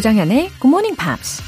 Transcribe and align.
조장현의 0.00 0.48
Good 0.60 0.66
Morning 0.66 0.96
Pops. 0.96 1.42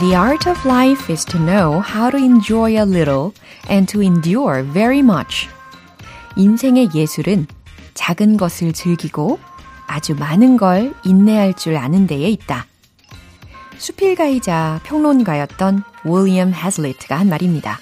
The 0.00 0.14
art 0.14 0.46
of 0.50 0.68
life 0.68 1.10
is 1.10 1.24
to 1.24 1.38
know 1.38 1.80
how 1.80 2.10
to 2.10 2.18
enjoy 2.18 2.76
a 2.76 2.84
little 2.84 3.32
and 3.70 3.90
to 3.90 4.02
endure 4.02 4.62
very 4.70 4.98
much. 4.98 5.48
인생의 6.36 6.90
예술은 6.94 7.46
작은 7.94 8.36
것을 8.36 8.74
즐기고 8.74 9.38
아주 9.86 10.14
많은 10.14 10.58
걸 10.58 10.92
인내할 11.04 11.54
줄 11.54 11.78
아는 11.78 12.06
데에 12.06 12.28
있다. 12.28 12.66
수필가이자 13.78 14.80
평론가였던 14.84 15.84
윌리엄 16.04 16.52
해슬리트가 16.52 17.18
한 17.18 17.30
말입니다. 17.30 17.78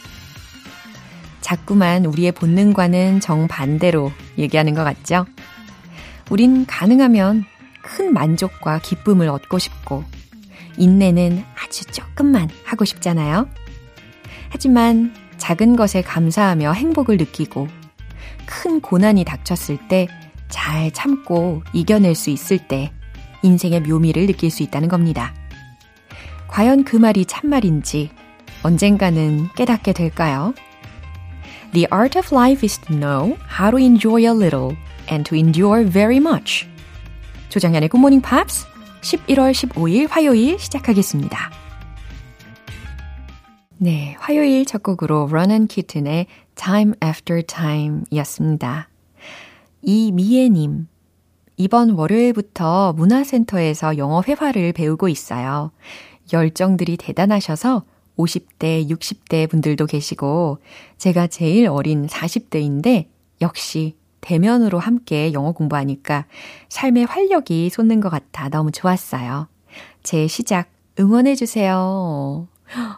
자꾸만 1.45 2.07
우리의 2.07 2.33
본능과는 2.33 3.21
정반대로 3.21 4.11
얘기하는 4.39 4.75
것 4.75 4.83
같죠? 4.83 5.27
우린 6.31 6.65
가능하면 6.65 7.45
큰 7.83 8.15
만족과 8.15 8.79
기쁨을 8.79 9.29
얻고 9.29 9.59
싶고, 9.59 10.05
인내는 10.79 11.45
아주 11.63 11.85
조금만 11.85 12.49
하고 12.65 12.85
싶잖아요. 12.85 13.49
하지만 14.49 15.15
작은 15.37 15.77
것에 15.77 16.01
감사하며 16.01 16.73
행복을 16.73 17.19
느끼고, 17.19 17.69
큰 18.47 18.81
고난이 18.81 19.25
닥쳤을 19.25 19.79
때 19.89 20.09
잘 20.55 20.93
참고 20.93 21.65
이겨낼 21.73 22.15
수 22.15 22.31
있을 22.31 22.59
때 22.59 22.93
인생의 23.43 23.81
묘미를 23.81 24.29
느낄 24.29 24.53
수 24.53 24.63
있다는 24.63 24.89
겁니다. 24.89 25.35
과연 26.47 26.85
그 26.85 26.97
말이 26.97 27.25
참말인지 27.25 28.11
언젠가는 28.63 29.49
깨닫게 29.57 29.93
될까요? 29.93 30.55
The 31.75 31.89
art 31.91 32.17
of 32.17 32.31
life 32.31 32.63
is 32.63 32.79
to 32.87 32.95
know 32.95 33.37
how 33.49 33.73
to 33.73 33.79
enjoy 33.79 34.31
a 34.31 34.33
little 34.33 34.77
and 35.11 35.29
to 35.29 35.35
endure 35.35 35.83
very 35.83 36.19
much. 36.19 36.69
조장현의 37.49 37.89
Good 37.89 37.99
Morning 37.99 38.23
Pops 38.23 38.65
11월 39.01 39.51
15일 39.51 40.09
화요일 40.09 40.57
시작하겠습니다. 40.57 41.51
네, 43.79 44.15
화요일 44.21 44.65
첫 44.67 44.85
곡으로 44.85 45.27
Ronan 45.29 45.67
Kitten의 45.67 46.27
Time 46.55 46.95
After 47.05 47.43
Time 47.43 48.03
이었습니다. 48.09 48.89
이미애님, 49.83 50.87
이번 51.57 51.91
월요일부터 51.91 52.93
문화센터에서 52.93 53.99
영어 53.99 54.23
회화를 54.23 54.73
배우고 54.73 55.09
있어요. 55.09 55.73
열정들이 56.33 56.99
대단하셔서 56.99 57.83
50대, 58.17 58.89
60대 58.89 59.49
분들도 59.49 59.87
계시고, 59.87 60.59
제가 60.99 61.27
제일 61.27 61.69
어린 61.69 62.07
40대인데, 62.07 63.07
역시 63.41 63.97
대면으로 64.21 64.79
함께 64.79 65.33
영어 65.33 65.53
공부하니까 65.53 66.25
삶의 66.71 67.05
활력이 67.05 67.69
솟는 67.69 68.01
것 68.01 68.09
같아 68.09 68.49
너무 68.49 68.71
좋았어요. 68.73 69.49
제 70.03 70.27
시작 70.27 70.71
응원해주세요. 70.99 72.49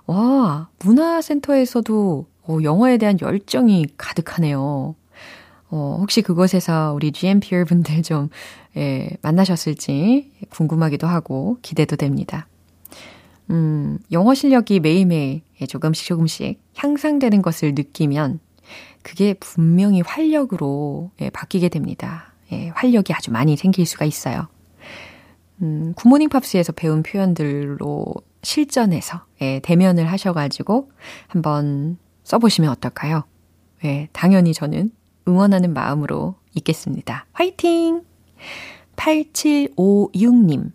와, 0.06 0.68
문화센터에서도 0.78 2.26
영어에 2.62 2.98
대한 2.98 3.18
열정이 3.20 3.86
가득하네요. 3.96 4.94
어, 5.68 5.96
혹시 6.00 6.22
그곳에서 6.22 6.92
우리 6.94 7.10
GMPR 7.10 7.64
분들 7.64 8.02
좀, 8.02 8.28
예, 8.76 9.08
만나셨을지 9.22 10.30
궁금하기도 10.50 11.08
하고 11.08 11.58
기대도 11.62 11.96
됩니다. 11.96 12.46
음, 13.50 13.98
영어 14.12 14.34
실력이 14.34 14.80
매일매일 14.80 15.42
조금씩 15.68 16.06
조금씩 16.06 16.60
향상되는 16.76 17.42
것을 17.42 17.74
느끼면 17.74 18.40
그게 19.02 19.34
분명히 19.34 20.00
활력으로 20.00 21.10
예, 21.20 21.30
바뀌게 21.30 21.68
됩니다. 21.68 22.32
예, 22.52 22.68
활력이 22.70 23.12
아주 23.12 23.30
많이 23.30 23.56
생길 23.56 23.86
수가 23.86 24.04
있어요. 24.04 24.48
음, 25.62 25.94
굿모닝 25.94 26.28
팝스에서 26.28 26.72
배운 26.72 27.02
표현들로 27.02 28.06
실전에서 28.42 29.24
예, 29.42 29.60
대면을 29.60 30.10
하셔가지고 30.10 30.90
한번 31.28 31.98
써보시면 32.24 32.70
어떨까요? 32.70 33.24
예, 33.84 34.08
당연히 34.12 34.52
저는 34.52 34.90
응원하는 35.28 35.72
마음으로 35.72 36.34
있겠습니다. 36.54 37.26
화이팅! 37.32 38.02
8756님. 38.96 40.72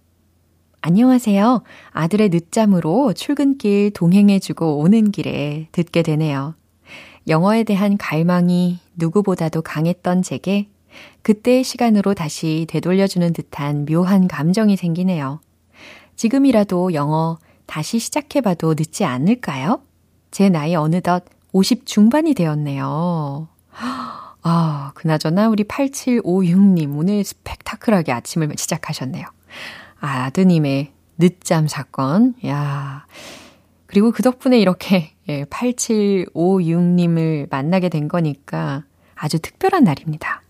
안녕하세요. 0.84 1.62
아들의 1.92 2.30
늦잠으로 2.30 3.14
출근길 3.14 3.92
동행해주고 3.92 4.80
오는 4.80 5.12
길에 5.12 5.68
듣게 5.72 6.02
되네요. 6.02 6.56
영어에 7.28 7.64
대한 7.64 7.98
갈망이 7.98 8.80
누구보다도 8.96 9.62
강했던 9.62 10.24
제게 10.24 10.70
그때의 11.22 11.64
시간으로 11.64 12.16
다시 12.16 12.66
되돌려주는 12.68 13.32
듯한 13.32 13.86
묘한 13.86 14.28
감정이 14.28 14.76
생기네요. 14.76 15.40
지금이라도 16.16 16.96
영어 16.96 17.38
다시 17.68 18.00
시작해봐도 18.00 18.74
늦지 18.74 19.06
않을까요? 19.06 19.84
제 20.32 20.50
나이 20.50 20.74
어느덧 20.74 21.26
50 21.52 21.86
중반이 21.86 22.34
되었네요. 22.34 23.48
아, 24.42 24.92
그나저나 24.96 25.50
우리 25.50 25.64
8756님 25.64 26.98
오늘 26.98 27.24
스펙타클하게 27.24 28.12
아침을 28.12 28.52
시작하셨네요. 28.58 29.28
아드님의 30.02 30.92
늦잠 31.18 31.68
사건. 31.68 32.34
야. 32.46 33.06
그리고 33.86 34.12
그 34.12 34.24
덕분에 34.24 34.60
이렇게 34.60 35.14
예, 35.30 35.46
8756님을 35.46 37.48
만나게 37.50 37.90
된 37.90 38.08
거니까 38.08 38.84
아주 39.16 39.40
특별한 39.40 39.84
날입니다. 39.84 40.42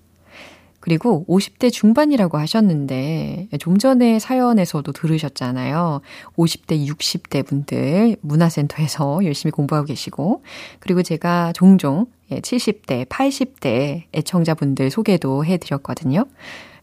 그리고 0.79 1.25
50대 1.27 1.71
중반이라고 1.71 2.39
하셨는데 2.39 3.49
좀 3.59 3.77
전에 3.77 4.17
사연에서도 4.17 4.91
들으셨잖아요. 4.91 6.01
50대, 6.35 6.87
60대 6.87 7.45
분들 7.45 8.15
문화센터에서 8.21 9.19
열심히 9.25 9.51
공부하고 9.51 9.85
계시고 9.85 10.43
그리고 10.79 11.03
제가 11.03 11.53
종종 11.53 12.07
70대, 12.31 12.91
예, 12.91 13.05
80대 13.05 14.05
애청자분들 14.15 14.89
소개도 14.89 15.45
해드렸거든요. 15.45 16.25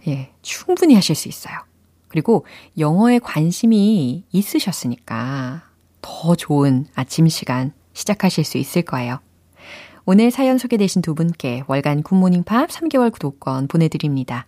예, 0.06 0.31
충분히 0.43 0.95
하실 0.95 1.17
수 1.17 1.29
있어요. 1.29 1.68
그리고 2.08 2.44
영어에 2.78 3.19
관심이 3.19 4.24
있으셨으니까 4.32 5.62
더 6.00 6.34
좋은 6.34 6.86
아침 6.94 7.28
시간 7.28 7.72
시작하실 7.92 8.44
수 8.44 8.58
있을 8.58 8.82
거예요. 8.82 9.20
오늘 10.04 10.30
사연 10.30 10.56
소개되신 10.56 11.02
두 11.02 11.14
분께 11.14 11.62
월간 11.66 12.02
굿모닝 12.02 12.44
팝 12.44 12.70
3개월 12.70 13.12
구독권 13.12 13.69
보내드립니다. 13.69 14.46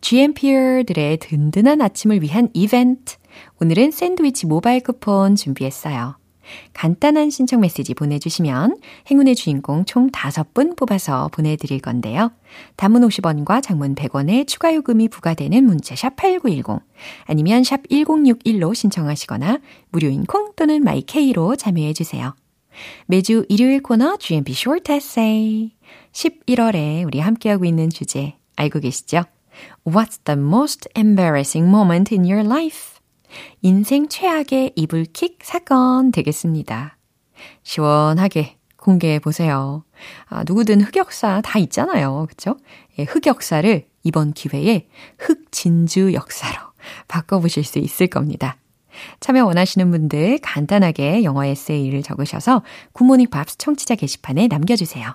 GMPR들의 0.00 1.16
든든한 1.18 1.80
아침을 1.82 2.22
위한 2.22 2.50
이벤트. 2.54 3.16
오늘은 3.60 3.90
샌드위치 3.90 4.46
모바일 4.46 4.80
쿠폰 4.80 5.34
준비했어요. 5.34 6.16
간단한 6.72 7.30
신청 7.30 7.60
메시지 7.60 7.94
보내주시면 7.94 8.78
행운의 9.10 9.34
주인공 9.34 9.84
총 9.84 10.10
5분 10.10 10.76
뽑아서 10.76 11.28
보내드릴 11.32 11.80
건데요. 11.80 12.32
단문 12.76 13.02
50원과 13.02 13.62
장문 13.62 13.94
100원의 13.94 14.46
추가 14.46 14.74
요금이 14.74 15.08
부과되는 15.08 15.64
문자 15.64 15.94
샵 15.96 16.16
8910 16.16 16.82
아니면 17.24 17.64
샵 17.64 17.82
1061로 17.88 18.74
신청하시거나 18.74 19.58
무료인 19.90 20.24
콩 20.24 20.52
또는 20.56 20.82
마이케이로 20.82 21.56
참여해주세요. 21.56 22.34
매주 23.06 23.46
일요일 23.48 23.82
코너 23.82 24.16
GMP 24.18 24.52
Short 24.52 24.92
Essay. 24.92 25.72
11월에 26.12 27.06
우리 27.06 27.20
함께하고 27.20 27.64
있는 27.64 27.90
주제 27.90 28.34
알고 28.56 28.80
계시죠? 28.80 29.24
What's 29.86 30.18
the 30.24 30.38
most 30.38 30.88
embarrassing 30.96 31.68
moment 31.68 32.14
in 32.14 32.24
your 32.24 32.44
life? 32.44 32.95
인생 33.62 34.08
최악의 34.08 34.72
이불킥 34.76 35.38
사건 35.42 36.12
되겠습니다. 36.12 36.96
시원하게 37.62 38.56
공개해 38.76 39.18
보세요. 39.18 39.84
아, 40.26 40.44
누구든 40.46 40.80
흑역사 40.80 41.42
다 41.42 41.58
있잖아요. 41.58 42.26
그쵸? 42.28 42.56
예, 42.98 43.04
흑역사를 43.04 43.86
이번 44.04 44.32
기회에 44.32 44.88
흑진주 45.18 46.12
역사로 46.14 46.58
바꿔보실 47.08 47.64
수 47.64 47.78
있을 47.78 48.06
겁니다. 48.06 48.56
참여 49.20 49.44
원하시는 49.44 49.90
분들 49.90 50.38
간단하게 50.40 51.24
영어 51.24 51.44
에세이를 51.44 52.02
적으셔서 52.02 52.62
Good 52.92 53.05
Morning 53.05 53.28
Pops 53.28 53.58
청취자 53.58 53.96
게시판에 53.96 54.46
남겨주세요. 54.46 55.14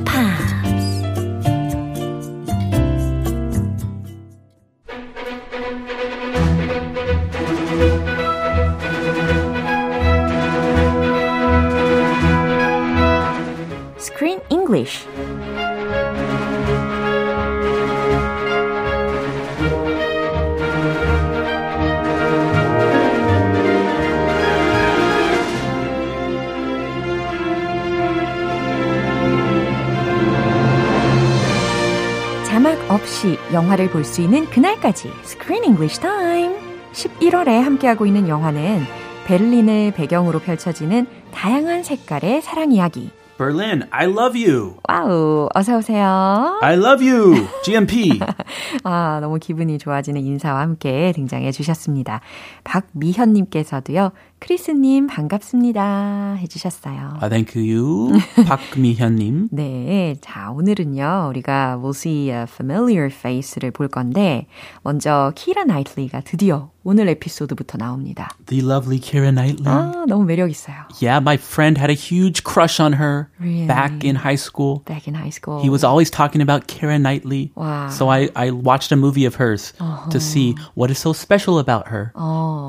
반드시 33.21 33.37
영화를 33.53 33.89
볼 33.91 34.03
수 34.03 34.21
있는 34.21 34.49
그날까지 34.49 35.09
Screen 35.23 35.63
English 35.63 35.99
Time. 36.01 36.55
11월에 36.91 37.61
함께하고 37.61 38.05
있는 38.07 38.27
영화는 38.27 38.81
베를린을 39.25 39.93
배경으로 39.95 40.39
펼쳐지는 40.39 41.05
다양한 41.31 41.83
색깔의 41.83 42.41
사랑 42.41 42.71
이야기. 42.71 43.11
Berlin, 43.37 43.83
I 43.91 44.07
love 44.07 44.43
you. 44.43 44.75
Wow, 44.87 45.49
어서 45.55 45.77
오세요. 45.77 46.59
I 46.61 46.75
love 46.75 47.07
you. 47.07 47.47
GMP. 47.63 48.19
아, 48.83 49.19
너무 49.21 49.37
기분이 49.39 49.77
좋아지는 49.77 50.21
인사와 50.21 50.61
함께 50.61 51.11
등장해 51.15 51.51
주셨습니다. 51.51 52.21
박미현님께서도요, 52.63 54.11
크리스님 54.40 55.06
반갑습니다 55.06 56.34
해주셨어요. 56.40 57.18
아, 57.20 57.28
thank 57.30 57.56
you. 57.56 58.12
박미현님. 58.46 59.48
네, 59.50 60.14
자 60.20 60.50
오늘은요 60.50 61.28
우리가 61.30 61.78
We'll 61.82 61.96
See 61.96 62.28
a 62.30 62.42
Familiar 62.42 63.06
Face를 63.06 63.70
볼 63.70 63.88
건데 63.88 64.46
먼저 64.82 65.32
키라 65.34 65.64
나이틀리가 65.64 66.20
드디어 66.20 66.70
오늘 66.84 67.08
에피소드부터 67.08 67.78
나옵니다. 67.78 68.28
The 68.46 68.62
lovely 68.62 69.00
Kira 69.00 69.32
Knightley. 69.32 69.66
아 69.74 70.04
너무 70.06 70.24
매력 70.24 70.50
있어요. 70.50 70.76
Yeah, 71.02 71.18
my 71.20 71.36
friend 71.36 71.78
had 71.80 71.90
a 71.90 71.96
huge 71.96 72.44
crush 72.44 72.78
on 72.78 72.92
her 72.92 73.28
Really? 73.40 73.66
back 73.66 74.04
in 74.04 74.14
high 74.14 74.36
school. 74.38 74.84
Back 74.84 75.08
in 75.08 75.14
high 75.16 75.32
school. 75.34 75.60
He 75.62 75.68
was 75.70 75.82
always 75.82 76.10
talking 76.10 76.40
about 76.40 76.68
Kira 76.68 77.00
Knightley. 77.00 77.50
Wow. 77.56 77.88
So 77.90 78.08
I, 78.08 78.28
I 78.36 78.52
watched 78.52 78.92
a 78.92 78.96
movie 78.96 79.24
of 79.24 79.34
hers 79.34 79.72
to 80.10 80.20
see 80.20 80.54
what 80.74 80.90
is 80.92 80.98
so 81.00 81.12
special 81.12 81.58
about 81.58 81.88
her. 81.88 82.12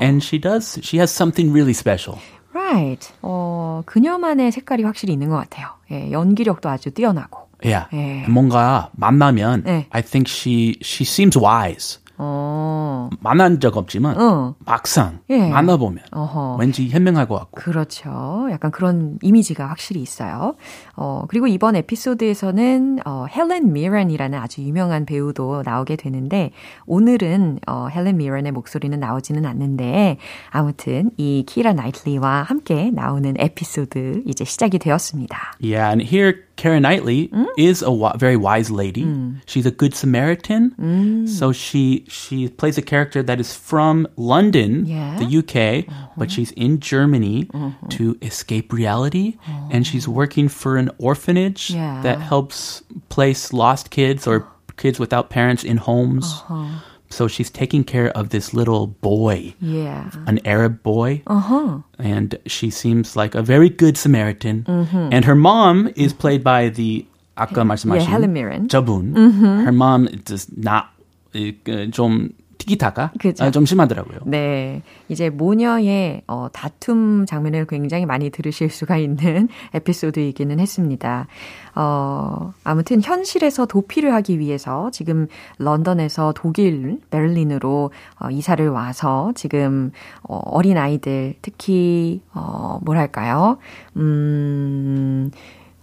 And 0.02 0.22
she 0.24 0.38
does, 0.38 0.78
she 0.82 0.96
has 0.98 1.12
something 1.12 1.52
really 1.52 1.61
special. 1.71 2.19
Right. 2.53 3.11
어 3.21 3.81
그녀만의 3.85 4.51
색깔이 4.51 4.83
확실히 4.83 5.13
있는 5.13 5.29
것 5.29 5.37
같아요. 5.37 5.69
예, 5.91 6.11
연기력도 6.11 6.69
아주 6.69 6.91
뛰어나고. 6.91 7.49
Yeah. 7.63 7.87
예. 7.93 8.27
뭔가 8.29 8.89
만나면 8.93 9.63
네. 9.63 9.87
I 9.91 10.01
think 10.01 10.29
she 10.29 10.77
she 10.81 11.03
seems 11.05 11.37
wise. 11.37 11.99
어 12.25 13.09
만난 13.19 13.59
적 13.59 13.75
없지만 13.75 14.19
어. 14.19 14.55
막상 14.65 15.19
예. 15.29 15.49
만나보면 15.49 16.03
어허. 16.11 16.55
왠지 16.59 16.89
현명할 16.89 17.27
것 17.27 17.37
같고. 17.37 17.61
그렇죠. 17.61 18.47
약간 18.51 18.71
그런 18.71 19.17
이미지가 19.21 19.67
확실히 19.67 20.01
있어요. 20.01 20.55
어, 20.95 21.25
그리고 21.27 21.47
이번 21.47 21.75
에피소드에서는 21.75 22.99
어, 23.05 23.25
헬렌 23.29 23.73
미런이라는 23.73 24.39
아주 24.39 24.61
유명한 24.61 25.05
배우도 25.05 25.63
나오게 25.65 25.97
되는데 25.97 26.51
오늘은 26.85 27.59
어, 27.67 27.87
헬렌 27.93 28.17
미런의 28.17 28.51
목소리는 28.51 28.97
나오지는 28.99 29.45
않는데 29.45 30.17
아무튼 30.49 31.11
이 31.17 31.43
키라 31.47 31.73
나이틀리와 31.73 32.43
함께 32.43 32.91
나오는 32.93 33.33
에피소드 33.37 34.23
이제 34.25 34.43
시작이 34.45 34.79
되었습니다. 34.79 35.53
Yeah, 35.61 35.89
and 35.89 36.03
here 36.03 36.43
Karen 36.63 36.83
Knightley 36.83 37.27
mm. 37.27 37.45
is 37.57 37.81
a 37.81 37.91
wi- 37.91 38.15
very 38.15 38.37
wise 38.37 38.71
lady. 38.71 39.03
Mm. 39.03 39.41
She's 39.45 39.65
a 39.65 39.71
good 39.71 39.93
Samaritan. 39.93 40.71
Mm. 40.79 41.27
So 41.27 41.51
she 41.51 42.05
she 42.07 42.47
plays 42.47 42.77
a 42.77 42.81
character 42.81 43.21
that 43.21 43.37
is 43.41 43.53
from 43.53 44.07
London, 44.15 44.85
Yeah. 44.85 45.19
the 45.19 45.27
UK, 45.39 45.83
but 45.83 45.91
uh-huh. 45.91 46.27
she's 46.29 46.51
in 46.51 46.79
Germany 46.79 47.49
uh-huh. 47.53 47.87
to 47.89 48.17
escape 48.21 48.71
reality, 48.71 49.35
and 49.71 49.85
she's 49.85 50.07
oh. 50.07 50.11
working 50.11 50.47
for 50.47 50.77
an 50.77 50.89
orphanage 50.99 51.69
Yeah. 51.69 51.99
that 52.01 52.21
helps 52.21 52.81
place 53.09 53.51
lost 53.51 53.89
kids 53.89 54.25
or 54.25 54.47
kids 54.77 54.99
without 54.99 55.29
parents 55.29 55.65
in 55.65 55.75
homes. 55.75 56.23
Uh-huh. 56.23 56.79
So 57.12 57.26
she's 57.26 57.48
taking 57.48 57.84
care 57.84 58.10
of 58.12 58.28
this 58.28 58.52
little 58.52 58.88
boy, 59.00 59.54
Yeah. 59.60 60.10
an 60.26 60.40
Arab 60.44 60.82
boy 60.82 61.22
어허. 61.26 61.82
and 61.98 62.36
she 62.44 62.68
seems 62.68 63.16
like 63.16 63.34
a 63.34 63.40
very 63.42 63.70
good 63.70 63.96
Samaritan. 63.96 64.64
And 65.10 65.24
her 65.24 65.34
mom 65.34 65.88
is 65.96 66.12
played 66.12 66.44
by 66.44 66.68
the 66.68 67.06
아까 67.38 67.64
말씀하신 67.64 68.04
Yeah, 68.04 68.10
Helen 68.12 68.32
Mirren. 68.34 68.68
저분. 68.68 69.16
Her 69.64 69.72
mom 69.72 70.06
does 70.26 70.48
not 70.54 70.90
이, 71.34 71.54
그, 71.64 71.90
좀 71.92 72.32
티키타카 72.63 73.11
그죠. 73.19 73.43
아, 73.43 73.51
좀 73.51 73.65
심하더라고요. 73.65 74.19
네. 74.25 74.81
이제 75.09 75.29
모녀의 75.29 76.23
어, 76.27 76.47
다툼 76.51 77.25
장면을 77.25 77.65
굉장히 77.67 78.05
많이 78.05 78.29
들으실 78.29 78.69
수가 78.69 78.97
있는 78.97 79.49
에피소드이기는 79.73 80.59
했습니다. 80.59 81.27
어, 81.75 82.53
아무튼 82.63 83.01
현실에서 83.01 83.65
도피를 83.65 84.13
하기 84.15 84.39
위해서 84.39 84.89
지금 84.91 85.27
런던에서 85.57 86.33
독일 86.35 86.99
베를린으로 87.09 87.91
어, 88.19 88.29
이사를 88.29 88.67
와서 88.69 89.31
지금 89.35 89.91
어, 90.23 90.37
어린 90.45 90.77
아이들 90.77 91.35
특히 91.41 92.21
어, 92.33 92.79
뭐랄까요? 92.83 93.57
음. 93.97 95.31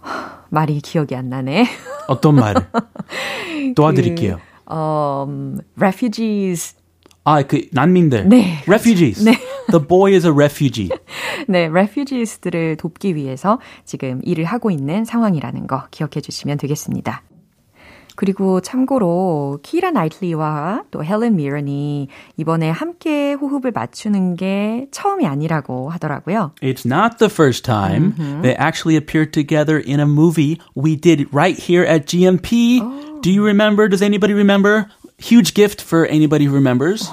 말이 0.49 0.81
기억이 0.81 1.15
안 1.15 1.29
나네. 1.29 1.65
어떤 2.07 2.35
말을 2.35 2.61
도와드릴게요. 3.75 4.35
어, 4.35 4.50
음, 4.71 5.59
refugees 5.77 6.75
아, 7.23 7.43
그 7.43 7.67
난민들. 7.71 8.27
네. 8.27 8.63
Refugees. 8.67 9.23
네. 9.23 9.37
The 9.69 9.85
boy 9.85 10.13
is 10.13 10.25
a 10.25 10.33
refugee. 10.33 10.89
네, 11.47 11.67
refugees들을 11.67 12.77
돕기 12.77 13.15
위해서 13.15 13.59
지금 13.85 14.21
일을 14.23 14.45
하고 14.45 14.71
있는 14.71 15.05
상황이라는 15.05 15.67
거 15.67 15.83
기억해 15.91 16.21
주시면 16.21 16.57
되겠습니다. 16.57 17.21
그리고 18.16 18.60
참고로 18.62 19.58
키라 19.62 19.90
나이틀리와 19.90 20.84
또 20.90 21.04
헬렌 21.04 21.36
미런이 21.36 22.08
이번에 22.38 22.70
함께 22.70 23.34
호흡을 23.34 23.72
맞추는 23.72 24.36
게 24.36 24.88
처음이 24.90 25.26
아니라고 25.26 25.90
하더라고요. 25.90 26.52
It's 26.62 26.86
not 26.86 27.18
the 27.18 27.28
first 27.30 27.62
time 27.64 28.14
they 28.42 28.56
actually 28.56 28.96
appeared 28.96 29.32
together 29.32 29.78
in 29.78 30.00
a 30.00 30.06
movie 30.06 30.58
we 30.74 30.96
did 30.96 31.28
right 31.30 31.58
here 31.60 31.84
at 31.84 32.06
GMP. 32.06 32.80
Do 33.20 33.30
you 33.30 33.44
remember? 33.44 33.86
Does 33.86 34.00
anybody 34.02 34.32
remember? 34.32 34.86
Huge 35.18 35.52
gift 35.54 35.82
for 35.82 36.06
anybody 36.06 36.46
who 36.46 36.54
remembers. 36.54 37.10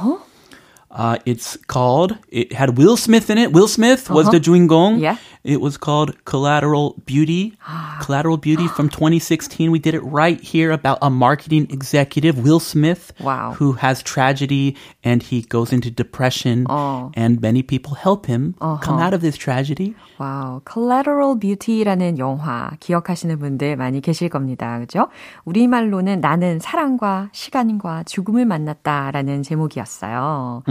Uh, 0.89 1.17
it's 1.25 1.57
called, 1.67 2.15
it 2.29 2.53
had 2.53 2.77
Will 2.77 2.95
Smith 2.95 3.29
in 3.31 3.37
it. 3.39 3.51
Will 3.51 3.67
Smith 3.67 4.11
was 4.11 4.29
the 4.29 4.39
주인공. 4.39 4.99
Yeah. 5.01 5.17
It 5.47 5.59
was 5.61 5.77
called 5.77 6.15
Collateral 6.25 6.95
Beauty. 7.05 7.53
Collateral 8.01 8.37
Beauty 8.37 8.67
from 8.69 8.89
2016. 8.89 9.71
We 9.71 9.79
did 9.79 9.93
it 9.93 10.01
right 10.01 10.39
here 10.39 10.71
about 10.71 10.97
a 11.01 11.09
marketing 11.09 11.67
executive, 11.69 12.39
Will 12.43 12.59
Smith, 12.59 13.11
Wow. 13.21 13.53
who 13.59 13.73
has 13.73 14.01
tragedy 14.03 14.75
and 15.03 15.21
he 15.23 15.41
goes 15.41 15.71
into 15.73 15.89
depression 15.91 16.65
어. 16.69 17.11
and 17.15 17.41
many 17.41 17.61
people 17.61 17.95
help 17.95 18.25
him 18.25 18.55
come 18.81 18.99
out 18.99 19.13
of 19.13 19.21
this 19.21 19.37
tragedy. 19.37 19.95
와우, 20.19 20.61
Collateral 20.65 21.35
Beauty라는 21.39 22.17
영화 22.19 22.71
기억하시는 22.79 23.37
분들 23.39 23.75
많이 23.75 23.99
계실 24.01 24.29
겁니다. 24.29 24.79
그죠? 24.79 25.07
우리말로는 25.45 26.21
나는 26.21 26.59
사랑과 26.59 27.29
시간과 27.33 28.03
죽음을 28.03 28.45
만났다라는 28.45 29.43
제목이었어요. 29.43 30.63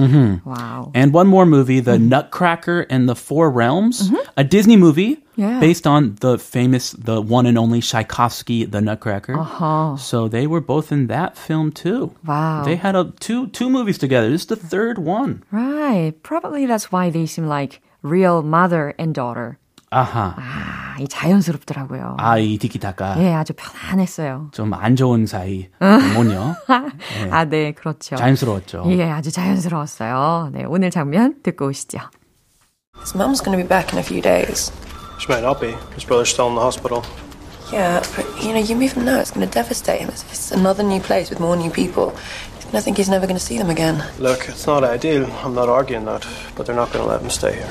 와우. 0.44 0.92
And 0.94 1.12
one 1.16 1.28
more 1.28 1.46
movie, 1.46 1.80
The 1.80 1.98
Nutcracker 1.98 2.86
and 2.90 3.08
the 3.08 3.16
Four 3.16 3.50
Realms, 3.50 4.10
a 4.36 4.44
Disney 4.44 4.65
movie 4.78 5.18
Yeah. 5.34 5.60
based 5.60 5.86
on 5.86 6.16
the 6.20 6.36
famous, 6.36 6.92
the 6.92 7.20
one 7.22 7.46
and 7.46 7.56
only 7.56 7.80
Tchaikovsky, 7.80 8.66
The 8.66 8.80
Nutcracker. 8.82 9.32
So 9.98 10.28
they 10.28 10.46
were 10.46 10.60
both 10.60 10.92
in 10.92 11.06
that 11.08 11.36
film 11.38 11.72
too. 11.72 12.12
Wow. 12.26 12.62
They 12.64 12.76
had 12.76 12.94
a 12.94 13.12
two 13.18 13.46
two 13.48 13.70
movies 13.70 13.96
together. 13.98 14.28
This 14.28 14.42
is 14.42 14.48
the 14.48 14.56
third 14.56 14.98
one. 14.98 15.42
Right. 15.50 16.12
Probably 16.22 16.66
that's 16.66 16.92
why 16.92 17.08
they 17.10 17.24
seem 17.26 17.46
like 17.48 17.80
real 18.02 18.42
mother 18.42 18.92
and 18.98 19.14
daughter. 19.14 19.56
아하. 19.90 20.34
아, 20.38 20.96
이 21.00 21.06
자연스럽더라고요. 21.06 22.16
아, 22.18 22.38
이 22.38 22.56
티키타카. 22.56 23.16
예, 23.22 23.32
아주 23.34 23.52
편안했어요. 23.54 24.48
좀 24.52 24.72
안 24.72 24.96
좋은 24.96 25.26
사이. 25.26 25.68
뭐냐? 25.80 26.56
아, 27.30 27.44
네, 27.44 27.72
그렇죠. 27.72 28.16
자연스러웠죠. 28.16 28.84
예, 28.88 29.10
아주 29.10 29.30
자연스러웠어요. 29.30 30.50
네, 30.52 30.64
오늘 30.64 30.90
장면 30.90 31.34
듣고 31.42 31.66
오시죠. 31.68 31.98
His 33.01 33.15
mum's 33.15 33.41
going 33.41 33.57
to 33.57 33.63
be 33.63 33.67
back 33.67 33.93
in 33.93 33.99
a 33.99 34.03
few 34.03 34.21
days. 34.21 34.71
She 35.19 35.27
might 35.27 35.43
not 35.43 35.59
be. 35.59 35.71
His 35.95 36.03
brother's 36.03 36.29
still 36.29 36.47
in 36.49 36.55
the 36.55 36.61
hospital. 36.61 37.03
Yeah, 37.71 38.03
but 38.15 38.25
you 38.43 38.53
know, 38.53 38.59
you 38.59 38.75
move 38.75 38.93
him 38.93 39.05
now, 39.05 39.19
it's 39.19 39.31
going 39.31 39.45
to 39.45 39.53
devastate 39.53 40.01
him. 40.01 40.09
It's, 40.09 40.23
it's 40.23 40.51
another 40.51 40.83
new 40.83 41.01
place 41.01 41.29
with 41.29 41.39
more 41.39 41.55
new 41.57 41.69
people. 41.69 42.15
He's 42.55 42.63
going 42.65 42.75
to 42.75 42.81
think 42.81 42.97
he's 42.97 43.09
never 43.09 43.27
going 43.27 43.37
to 43.37 43.43
see 43.43 43.57
them 43.57 43.69
again. 43.69 44.03
Look, 44.19 44.47
it's 44.47 44.67
not 44.67 44.83
ideal. 44.83 45.25
I'm 45.43 45.53
not 45.53 45.67
arguing 45.67 46.05
that, 46.05 46.25
but 46.55 46.65
they're 46.65 46.75
not 46.75 46.93
going 46.93 47.03
to 47.03 47.09
let 47.09 47.21
him 47.21 47.29
stay 47.29 47.53
here. 47.55 47.69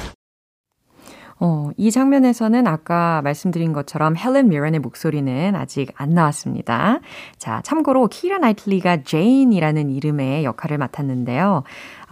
어, 1.38 1.70
이 1.76 1.90
장면에서는 1.90 2.66
아까 2.66 3.20
말씀드린 3.22 3.74
것처럼 3.74 4.16
헬렌 4.16 4.48
미런의 4.48 4.80
목소리는 4.80 5.54
아직 5.54 5.92
안 5.96 6.10
나왔습니다. 6.10 7.00
자, 7.36 7.60
참고로 7.62 8.08
키라 8.08 8.38
나이틀리가 8.38 9.02
제인이라는 9.04 9.90
이름의 9.90 10.44
역할을 10.44 10.78
맡았는데요. 10.78 11.62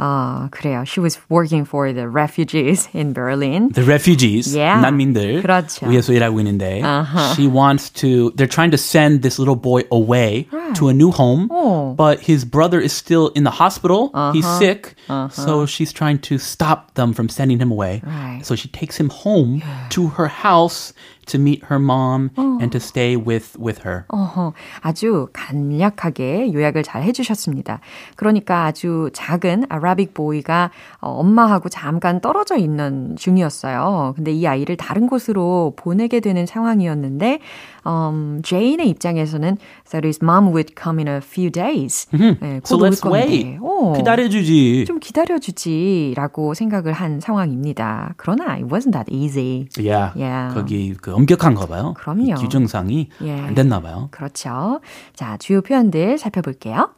어, 0.01 0.47
그래요. 0.51 0.85
She 0.87 1.01
was 1.01 1.19
working 1.29 1.65
for 1.65 1.91
the 1.91 2.07
refugees 2.07 2.87
in 2.95 3.11
Berlin. 3.11 3.67
The 3.73 3.83
refugees, 3.83 4.55
Yeah. 4.55 4.79
난민들 4.81 5.41
그렇죠. 5.41 5.87
위해서 5.87 6.13
일하고 6.13 6.39
있는데 6.39 6.81
Uh-huh. 6.81 7.33
she 7.35 7.47
wants 7.47 7.89
to 7.99 8.31
they're 8.37 8.47
trying 8.47 8.71
to 8.71 8.77
send 8.77 9.21
this 9.23 9.37
little 9.39 9.57
boy 9.59 9.83
away 9.91 10.47
to 10.75 10.87
a 10.87 10.93
new 10.93 11.11
home 11.11 11.49
어. 11.51 11.95
but 11.97 12.21
his 12.21 12.45
brother 12.45 12.79
is 12.79 12.93
still 12.93 13.27
in 13.35 13.43
the 13.43 13.51
hospital 13.59 14.11
he's 14.31 14.45
Uh-huh. 14.47 14.57
sick 14.59 14.95
so 15.31 15.65
she's 15.65 15.91
trying 15.91 16.19
to 16.19 16.37
stop 16.37 16.93
them 16.95 17.11
from 17.11 17.27
sending 17.27 17.59
him 17.59 17.69
away 17.69 17.99
Right. 18.05 18.39
so 18.45 18.55
she 18.55 18.69
takes 18.69 18.95
him 18.95 19.09
home 19.09 19.61
to 19.89 20.15
her 20.15 20.27
house 20.31 20.93
to 21.26 21.38
meet 21.38 21.64
her 21.70 21.80
mom 21.80 22.30
and 22.36 22.70
to 22.70 22.78
stay 22.78 23.16
with 23.16 23.56
with 23.60 23.82
her. 23.86 24.04
어허, 24.08 24.52
아주 24.80 25.28
간략하게 25.32 26.52
요약을 26.52 26.82
잘 26.82 27.02
해주셨습니다. 27.02 27.80
그러니까 28.16 28.64
아주 28.64 29.10
작은 29.12 29.64
아라빅 29.68 30.14
보이가 30.14 30.70
어, 31.00 31.10
엄마하고 31.10 31.68
잠깐 31.68 32.20
떨어져 32.20 32.56
있는 32.56 33.16
중이었어요. 33.16 34.14
근데 34.16 34.32
이 34.32 34.46
아이를 34.46 34.76
다른 34.76 35.06
곳으로 35.06 35.74
보내게 35.76 36.20
되는 36.20 36.46
상황이었는데, 36.46 37.40
um, 37.86 38.40
제인의 38.42 38.88
입장에서는 38.90 39.58
that 39.90 40.06
his 40.06 40.18
mom 40.22 40.48
would 40.48 40.74
come 40.80 40.98
in 40.98 41.08
a 41.08 41.18
few 41.18 41.50
days. 41.50 42.06
네, 42.12 42.60
So 42.64 42.76
let's 42.78 43.00
건데, 43.00 43.26
wait. 43.26 43.58
어, 43.62 43.92
기다려주지. 43.96 44.84
좀 44.86 44.98
기다려주지라고 45.00 46.54
생각을 46.54 46.92
한 46.92 47.20
상황입니다. 47.20 48.14
그러나 48.16 48.52
it 48.54 48.64
wasn't 48.64 48.92
that 48.92 49.10
easy. 49.12 49.68
Yeah. 49.78 50.12
Yeah. 50.16 50.54
거기 50.54 50.94
그 50.94 51.12
엄격한가 51.14 51.66
봐요. 51.66 51.94
그럼요. 51.96 52.22
이 52.30 52.34
규정상이 52.34 53.08
예. 53.22 53.40
안 53.40 53.54
됐나 53.54 53.80
봐요. 53.80 54.08
그렇죠. 54.10 54.80
자, 55.14 55.36
주요 55.38 55.60
표현들 55.60 56.18
살펴볼게요. 56.18 56.90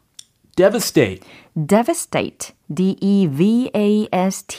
Devastate. 0.56 1.20
devastate, 1.54 2.54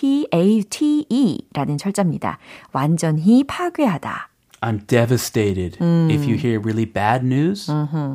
D-E-V-A-S-T-A-T-E 0.08 1.38
라는 1.54 1.78
철자입니다. 1.78 2.38
완전히 2.72 3.44
파괴하다. 3.44 4.30
I'm 4.65 4.79
devastated. 4.87 5.77
If 5.81 6.25
you 6.25 6.37
hear 6.37 6.61
really 6.61 6.85
bad 6.85 7.25
news, 7.25 7.69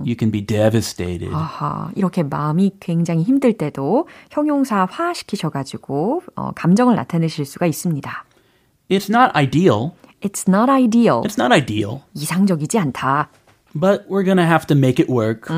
you 0.05 0.15
can 0.15 0.31
be 0.31 0.39
devastated. 0.39 1.29
아하, 1.33 1.91
이렇게 1.95 2.23
마음이 2.23 2.77
굉장히 2.79 3.23
힘들 3.23 3.57
때도 3.57 4.07
형용사화 4.31 5.13
시키셔가지고 5.13 6.21
어, 6.37 6.51
감정을 6.55 6.95
나타내실 6.95 7.45
수가 7.45 7.65
있습니다. 7.65 8.23
It's 8.89 9.09
not 9.09 9.35
ideal. 9.35 9.91
It's 10.21 10.47
not 10.47 10.71
ideal. 10.71 11.21
It's 11.23 11.37
not 11.37 11.53
ideal. 11.53 12.03
이상적이지 12.15 12.79
않다. 12.79 13.27
But 13.75 14.07
we're 14.09 14.23
gonna 14.23 14.47
have 14.47 14.65
to 14.67 14.75
make 14.77 15.03
it 15.03 15.11
work. 15.11 15.49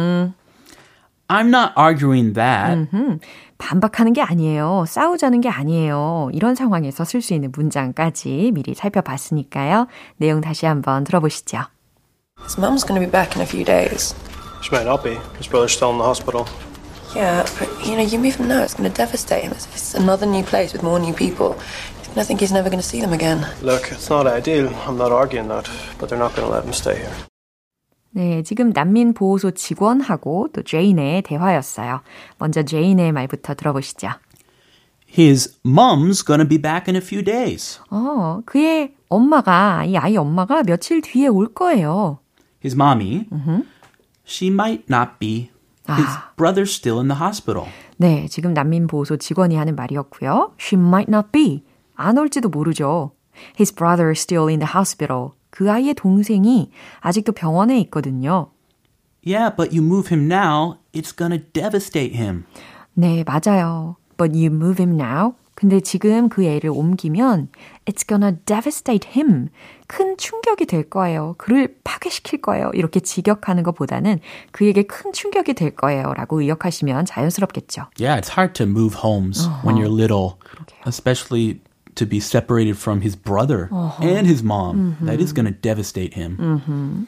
I'm 1.29 1.49
not 1.51 1.73
arguing 1.75 2.33
that. 2.33 2.89
음, 2.91 3.19
반박하는 3.58 4.12
게 4.12 4.22
아니에요. 4.22 4.84
싸우자는 4.86 5.40
게 5.40 5.48
아니에요. 5.48 6.30
이런 6.32 6.54
상황에서 6.54 7.04
쓸 7.04 7.22
수 7.22 7.34
있는 7.34 7.52
문장까지 7.54 8.52
미리 8.54 8.74
살펴봤으니까요. 8.74 9.86
내용 10.16 10.40
다시 10.40 10.66
한번 10.66 11.04
들어보시죠. 11.04 11.58
His 12.40 12.58
mum's 12.58 12.84
going 12.84 13.00
to 13.00 13.06
be 13.06 13.10
back 13.10 13.36
in 13.36 13.42
a 13.42 13.46
few 13.46 13.64
days. 13.64 14.14
She 14.62 14.70
might 14.70 14.86
not 14.86 15.02
be. 15.02 15.16
His 15.38 15.48
brother's 15.48 15.72
still 15.72 15.90
in 15.90 15.98
the 15.98 16.04
hospital. 16.04 16.46
Yeah, 17.14 17.46
but 17.58 17.68
you 17.86 17.96
know, 17.96 18.02
you 18.02 18.18
move 18.18 18.34
him 18.34 18.48
now, 18.48 18.62
it's 18.62 18.74
going 18.74 18.90
to 18.90 18.96
devastate 18.96 19.44
him. 19.44 19.52
It's, 19.52 19.66
it's 19.68 19.94
another 19.94 20.26
new 20.26 20.42
place 20.42 20.72
with 20.72 20.82
more 20.82 20.98
new 20.98 21.14
people. 21.14 21.56
To 22.14 22.22
think 22.22 22.38
he's 22.38 22.52
never 22.52 22.70
going 22.70 22.80
to 22.80 22.86
see 22.86 23.00
them 23.00 23.12
again. 23.12 23.44
Look, 23.60 23.90
it's 23.90 24.08
not 24.08 24.28
ideal. 24.28 24.72
I'm 24.86 24.96
not 24.96 25.10
arguing 25.10 25.48
that, 25.48 25.68
but 25.98 26.08
they're 26.08 26.18
not 26.18 26.36
going 26.36 26.46
to 26.46 26.54
let 26.54 26.64
him 26.64 26.72
stay 26.72 26.98
here. 26.98 27.12
네, 28.16 28.44
지금 28.44 28.70
난민보호소 28.70 29.50
직원하고 29.52 30.48
또 30.52 30.62
제인의 30.62 31.22
대화였어요. 31.22 32.00
먼저 32.38 32.62
제인의 32.62 33.10
말부터 33.10 33.54
들어보시죠. 33.54 34.08
His 35.18 35.58
mom's 35.66 36.24
gonna 36.24 36.48
be 36.48 36.58
back 36.60 36.84
in 36.88 36.94
a 36.94 37.02
few 37.04 37.24
days. 37.24 37.80
어, 37.90 38.40
그의 38.46 38.94
엄마가, 39.08 39.84
이 39.84 39.96
아이 39.96 40.16
엄마가 40.16 40.62
며칠 40.62 41.00
뒤에 41.00 41.26
올 41.26 41.52
거예요. 41.52 42.18
His 42.64 42.76
mommy, 42.76 43.26
she 44.24 44.50
might 44.50 44.84
not 44.88 45.18
be. 45.18 45.50
His 45.88 46.08
brother's 46.36 46.72
still 46.72 46.98
in 47.00 47.08
the 47.08 47.20
hospital. 47.20 47.68
네, 47.96 48.26
지금 48.28 48.54
난민보호소 48.54 49.16
직원이 49.18 49.56
하는 49.56 49.74
말이었고요. 49.76 50.54
She 50.58 50.80
might 50.80 51.10
not 51.10 51.28
be. 51.32 51.64
안 51.96 52.16
올지도 52.16 52.48
모르죠. 52.48 53.12
His 53.56 53.74
brother 53.74 54.10
is 54.10 54.20
still 54.20 54.48
in 54.48 54.60
the 54.60 54.70
hospital. 54.72 55.32
그 55.54 55.70
아이의 55.70 55.94
동생이 55.94 56.72
아직도 56.98 57.30
병원에 57.30 57.78
있거든요. 57.82 58.50
Yeah, 59.24 59.54
but 59.54 59.70
you 59.72 59.86
move 59.86 60.08
him 60.12 60.26
now, 60.26 60.78
it's 60.92 61.16
gonna 61.16 61.38
devastate 61.52 62.12
him. 62.12 62.44
네, 62.94 63.22
맞아요. 63.22 63.94
But 64.16 64.36
you 64.36 64.46
move 64.46 64.82
him 64.82 65.00
now. 65.00 65.34
근데 65.54 65.78
지금 65.78 66.28
그 66.28 66.42
애를 66.44 66.70
옮기면 66.70 67.50
it's 67.84 68.04
gonna 68.04 68.36
devastate 68.46 69.08
him. 69.14 69.48
큰 69.86 70.16
충격이 70.16 70.66
될 70.66 70.90
거예요. 70.90 71.36
그를 71.38 71.76
파괴시킬 71.84 72.42
거예요. 72.42 72.72
이렇게 72.74 72.98
직역하는 72.98 73.62
것보다는 73.62 74.18
그에게 74.50 74.82
큰 74.82 75.12
충격이 75.12 75.54
될 75.54 75.76
거예요. 75.76 76.14
라고 76.14 76.40
의역하시면 76.40 77.04
자연스럽겠죠. 77.04 77.86
Yeah, 78.00 78.20
it's 78.20 78.36
hard 78.36 78.54
to 78.54 78.66
move 78.66 78.96
homes 79.04 79.48
when 79.64 79.76
you're 79.76 79.86
little, 79.88 80.34
especially 80.84 81.60
to 81.95 82.05
be 82.05 82.19
separated 82.19 82.77
from 82.77 83.01
his 83.01 83.15
brother 83.15 83.69
and 84.01 84.25
his 84.25 84.41
mom. 84.43 84.97
That 85.01 85.19
is 85.19 85.33
going 85.33 85.45
to 85.45 85.51
devastate 85.51 86.13
him. 86.13 87.07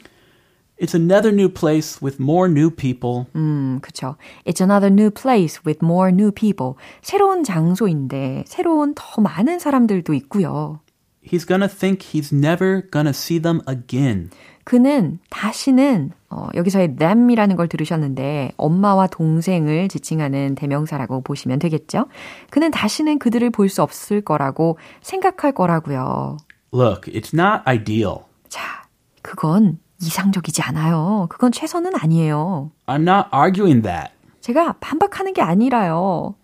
It's 0.78 0.94
another 0.94 1.30
new 1.30 1.48
place 1.48 2.02
with 2.02 2.18
more 2.18 2.48
new 2.48 2.68
people. 2.68 3.28
음, 3.36 3.78
그쵸. 3.80 4.16
It's 4.44 4.60
another 4.60 4.90
new 4.90 5.12
place 5.12 5.64
with 5.64 5.78
more 5.80 6.10
new 6.10 6.32
people. 6.32 6.74
새로운 7.02 7.44
장소인데 7.44 8.42
새로운 8.48 8.92
더 8.96 9.22
많은 9.22 9.60
사람들도 9.60 10.12
있고요. 10.14 10.80
He's 11.22 11.44
going 11.44 11.60
to 11.60 11.68
think 11.68 12.02
he's 12.02 12.32
never 12.32 12.82
going 12.90 13.06
to 13.06 13.12
see 13.14 13.38
them 13.38 13.62
again. 13.68 14.30
그는 14.67 15.17
다시는 15.29 16.11
어, 16.29 16.49
여기서의 16.53 16.97
them이라는 16.97 17.55
걸 17.55 17.69
들으셨는데 17.69 18.51
엄마와 18.57 19.07
동생을 19.07 19.87
지칭하는 19.87 20.55
대명사라고 20.55 21.21
보시면 21.21 21.59
되겠죠. 21.59 22.07
그는 22.49 22.69
다시는 22.69 23.17
그들을 23.17 23.49
볼 23.51 23.69
수 23.69 23.81
없을 23.81 24.19
거라고 24.19 24.77
생각할 24.99 25.53
거라고요. 25.53 26.35
Look, 26.73 27.09
it's 27.13 27.33
not 27.33 27.63
ideal. 27.65 28.25
자, 28.49 28.83
그건 29.21 29.79
이상적이지 30.01 30.61
않아요. 30.63 31.27
그건 31.29 31.53
최선은 31.53 31.93
아니에요. 31.95 32.69
I'm 32.87 33.07
not 33.07 33.29
arguing 33.33 33.83
that. 33.83 34.11
제가 34.41 34.73
반박하는 34.81 35.31
게 35.31 35.41
아니라요. 35.41 36.35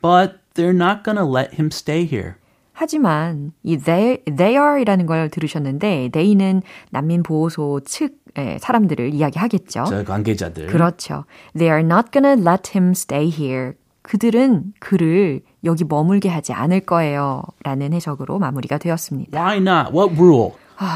But 0.00 0.38
they're 0.54 0.74
not 0.74 1.02
to 1.18 1.30
let 1.30 1.52
him 1.52 1.68
stay 1.70 2.06
here. 2.06 2.36
하지만 2.80 3.50
이 3.64 3.76
they, 3.76 4.22
they 4.24 4.54
are이라는 4.56 5.06
걸 5.06 5.30
들으셨는데 5.30 6.10
they는 6.12 6.62
난민보호소 6.90 7.80
측의 7.84 8.60
사람들을 8.60 9.12
이야기하겠죠. 9.14 9.84
저 9.88 10.04
관계자들. 10.04 10.68
그렇죠. 10.68 11.24
They 11.56 11.76
are 11.76 11.84
not 11.84 12.12
gonna 12.12 12.40
let 12.40 12.70
him 12.78 12.92
stay 12.92 13.28
here. 13.28 13.72
그들은 14.02 14.74
그를 14.78 15.40
여기 15.64 15.82
머물게 15.82 16.28
하지 16.28 16.52
않을 16.52 16.80
거예요. 16.80 17.42
라는 17.64 17.92
해석으로 17.92 18.38
마무리가 18.38 18.78
되었습니다. 18.78 19.36
Why 19.36 19.56
not? 19.56 19.92
What 19.92 20.14
rule? 20.14 20.52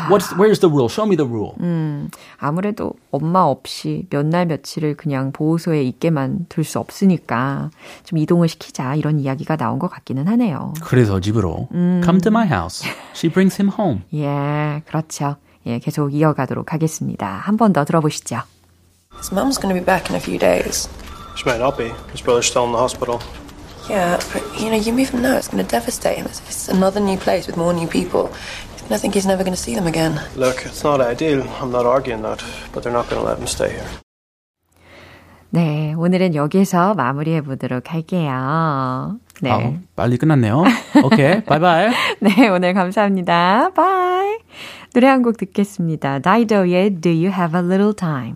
What's 0.09 0.31
where's 0.39 0.61
the 0.61 0.69
rule? 0.71 0.89
Show 0.89 1.07
me 1.09 1.17
the 1.17 1.27
rule. 1.29 1.55
아무래도 2.39 2.93
엄마 3.11 3.41
없이 3.43 4.07
몇 4.11 4.25
날 4.25 4.47
며칠을 4.47 4.97
그냥 4.97 5.33
보호소에 5.33 5.83
있게만 5.83 6.47
둘 6.49 6.63
수 6.65 6.79
없으니까 6.79 7.71
좀 8.05 8.19
이동을 8.19 8.47
시키자 8.49 8.95
이런 8.95 9.19
이야기가 9.19 9.57
나온 9.57 9.79
것 9.81 9.89
같기는 9.89 10.29
하네요. 10.29 10.73
그래서 10.83 11.19
집으로 11.21 11.69
come 11.73 12.21
to 12.21 12.31
my 12.31 12.47
house. 12.47 12.89
She 13.15 13.33
brings 13.33 13.61
him 13.61 13.73
home. 13.77 14.03
예, 14.15 14.83
그렇죠. 14.87 15.37
예, 15.67 15.79
계속 15.81 16.15
이어가도록 16.15 16.73
하겠습니다. 16.73 17.27
한 17.45 17.57
번 17.57 17.73
더 17.73 17.85
들어보시죠. 17.85 18.43
His 19.15 19.31
mum's 19.35 19.61
going 19.61 19.75
to 19.75 19.75
be 19.75 19.85
back 19.85 20.11
in 20.11 20.17
a 20.17 20.21
few 20.21 20.39
days. 20.39 20.89
She 21.37 21.45
might 21.45 21.59
not 21.61 21.77
be. 21.77 21.91
His 22.13 22.23
brother's 22.23 22.47
still 22.47 22.65
in 22.67 22.73
the 22.73 22.79
hospital. 22.79 23.19
Yeah, 23.91 24.19
but 24.33 24.43
you 24.63 24.71
know, 24.71 24.79
you 24.79 24.93
move 24.93 25.11
him 25.11 25.23
now, 25.23 25.37
it's 25.37 25.49
going 25.49 25.63
to 25.65 25.69
devastate 25.69 26.17
him. 26.19 26.27
It's, 26.27 26.41
it's 26.47 26.69
another 26.69 27.01
new 27.01 27.17
place 27.19 27.47
with 27.49 27.57
more 27.57 27.73
new 27.75 27.87
people. 27.89 28.31
He's 28.82 28.82
going 28.90 28.96
to 28.96 29.00
think 29.00 29.14
he's 29.16 29.26
never 29.28 29.44
going 29.44 29.56
to 29.56 29.62
see 29.62 29.76
them 29.76 29.88
again. 29.88 30.20
Look, 30.36 30.66
it's 30.66 30.84
not 30.84 31.02
ideal. 31.02 31.44
I'm 31.62 31.72
not 31.72 31.86
arguing 31.86 32.22
that, 32.24 32.42
but 32.74 32.84
they're 32.84 32.94
not 32.94 33.10
going 33.10 33.22
to 33.22 33.28
let 33.28 33.38
him 33.40 33.48
stay 33.48 33.70
here. 33.72 33.88
네, 35.50 35.94
오늘은 35.98 36.36
여기서 36.36 36.94
마무리해 36.96 37.42
보도록 37.42 37.94
할게요. 37.94 39.18
네. 39.42 39.52
아, 39.52 39.74
빨리 39.96 40.18
끝났네요. 40.18 40.64
오케이, 41.04 41.42
바이바이. 41.44 41.90
네, 42.20 42.50
오늘 42.50 42.74
감사합니다. 42.74 43.70
바이. 43.74 44.38
노래 44.94 45.08
한 45.08 45.22
곡 45.24 45.38
듣겠습니다. 45.38 46.20
다이도의 46.20 46.96
Do 47.02 47.12
You 47.12 47.28
Have 47.32 47.58
a 47.60 47.66
Little 47.66 47.94
Time? 47.94 48.36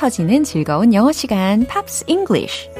터지는 0.00 0.44
즐거운 0.44 0.94
영어 0.94 1.12
시간 1.12 1.66
Pops 1.66 2.04
English 2.06 2.70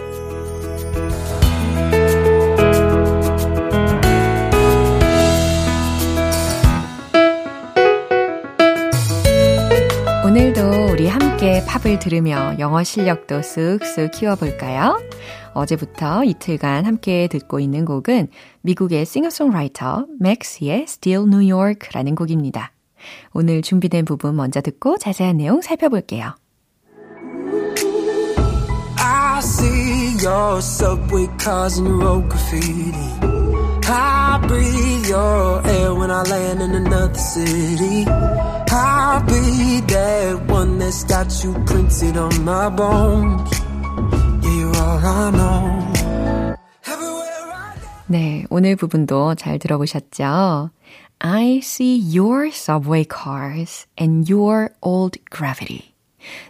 오늘도 10.25 10.93
우리 10.93 11.09
함께 11.09 11.63
팝을 11.67 11.99
들으며 11.99 12.57
영어 12.59 12.83
실력도 12.83 13.41
쓱쓱 13.41 14.13
키워볼까요? 14.13 14.99
어제부터 15.53 16.25
이틀간 16.25 16.87
함께 16.87 17.29
듣고 17.29 17.61
있는 17.61 17.85
곡은 17.85 18.29
미국의 18.63 19.05
싱어송라이터 19.05 20.07
맥스의 20.19 20.85
Still 20.85 21.29
New 21.29 21.53
York라는 21.53 22.15
곡입니다. 22.15 22.73
오늘 23.35 23.61
준비된 23.61 24.07
부분 24.07 24.37
먼저 24.37 24.63
듣고 24.63 24.97
자세한 24.97 25.37
내용 25.37 25.61
살펴볼게요. 25.61 26.35
Your 30.31 30.63
subway 30.63 31.27
cars 31.39 31.79
and 31.79 31.89
your 31.89 31.99
road 31.99 32.29
graffiti. 32.29 33.11
I 33.83 34.39
breathe 34.47 35.07
your 35.09 35.67
air 35.67 35.95
when 35.95 36.11
I 36.11 36.23
land 36.23 36.63
in 36.63 36.71
another 36.71 37.19
city. 37.19 38.07
I'll 38.07 39.25
be 39.27 39.81
that 39.91 40.47
one 40.47 40.79
that's 40.79 41.03
got 41.03 41.27
you 41.43 41.53
printed 41.67 42.17
on 42.17 42.45
my 42.45 42.69
bones. 42.71 43.51
Yeah, 44.45 44.55
you're 44.55 44.77
all 44.77 44.99
I 45.03 45.31
know. 45.33 45.67
네, 48.07 48.45
오늘 48.51 48.75
부분도 48.77 49.35
잘 49.37 49.59
들어보셨죠? 49.59 50.71
I 51.21 51.61
see 51.63 51.97
your 51.97 52.49
subway 52.49 53.05
cars 53.05 53.87
and 54.01 54.33
your 54.33 54.71
old 54.81 55.19
gravity. 55.31 55.95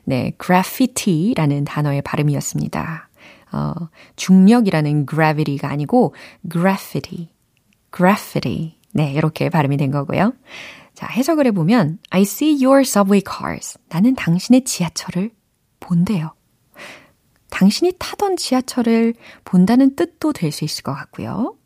네, 0.04 0.32
graffiti라는 0.38 1.64
단어의 1.64 2.02
발음이었습니다. 2.02 3.09
어, 3.52 3.72
중력이라는 4.16 5.06
gravity가 5.06 5.68
아니고 5.68 6.14
graffiti, 6.50 7.30
graffiti. 7.94 8.78
네, 8.92 9.12
이렇게 9.12 9.48
발음이 9.48 9.76
된 9.76 9.90
거고요. 9.90 10.32
자, 10.94 11.06
해석을 11.06 11.46
해보면 11.46 11.98
I 12.10 12.22
see 12.22 12.64
your 12.64 12.80
subway 12.80 13.22
cars. 13.26 13.78
나는 13.88 14.14
당신의 14.14 14.64
지하철을 14.64 15.30
본대요. 15.78 16.32
당신이 17.50 17.94
타던 17.98 18.36
지하철을 18.36 19.14
본다는 19.44 19.96
뜻도 19.96 20.32
될 20.32 20.52
수 20.52 20.64
있을 20.64 20.82
것 20.82 20.94
같고요. 20.94 21.56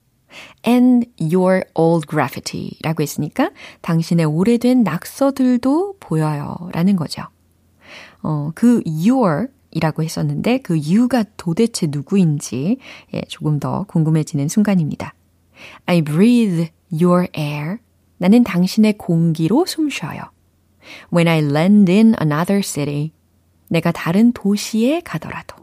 And 0.67 1.09
your 1.21 1.65
old 1.75 2.07
graffiti 2.09 2.77
라고 2.83 3.03
했으니까 3.03 3.51
당신의 3.83 4.27
오래된 4.27 4.83
낙서들도 4.83 5.97
보여요 6.01 6.57
라는 6.73 6.97
거죠. 6.97 7.23
어, 8.23 8.51
그 8.55 8.83
your 8.87 9.49
이라고 9.75 10.03
했었는데 10.03 10.59
그 10.59 10.79
you가 10.79 11.25
도대체 11.37 11.89
누구인지 11.91 12.79
예, 13.13 13.21
조금 13.29 13.61
더 13.61 13.85
궁금해지는 13.85 14.49
순간입니다. 14.49 15.15
I 15.87 16.03
breathe 16.03 16.71
your 16.91 17.29
air. 17.37 17.79
나는 18.19 18.45
당신의 18.45 18.97
공기로 18.97 19.67
숨 19.67 19.91
쉬어요. 19.91 20.21
When 21.13 21.29
I 21.29 21.41
land 21.41 21.93
in 21.93 22.15
another 22.21 22.63
city. 22.63 23.13
내가 23.69 23.93
다른 23.93 24.33
도시에 24.33 25.01
가더라도. 25.01 25.57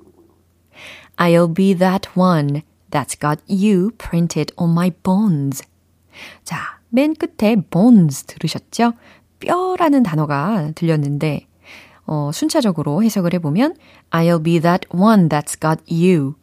I'll 1.18 1.54
be 1.54 1.76
that 1.76 2.10
one 2.18 2.62
that's 2.90 3.20
got 3.20 3.42
you 3.48 3.92
printed 3.98 4.54
on 4.58 4.72
my 4.72 4.92
bones. 5.04 5.64
자, 6.44 6.80
맨 6.90 7.14
끝에 7.14 7.56
bones 7.56 8.26
들으셨죠? 8.26 8.94
뼈라는 9.40 10.04
단어가 10.04 10.72
들렸는데 10.76 11.48
어, 12.06 12.32
순차적으로 12.34 13.04
해석을 13.04 13.34
해보면 13.36 13.76
I'll 14.12 14.44
be 14.44 14.60
that 14.60 14.88
one 14.94 15.30
that's 15.30 15.60
got 15.60 15.84
you. 15.90 16.36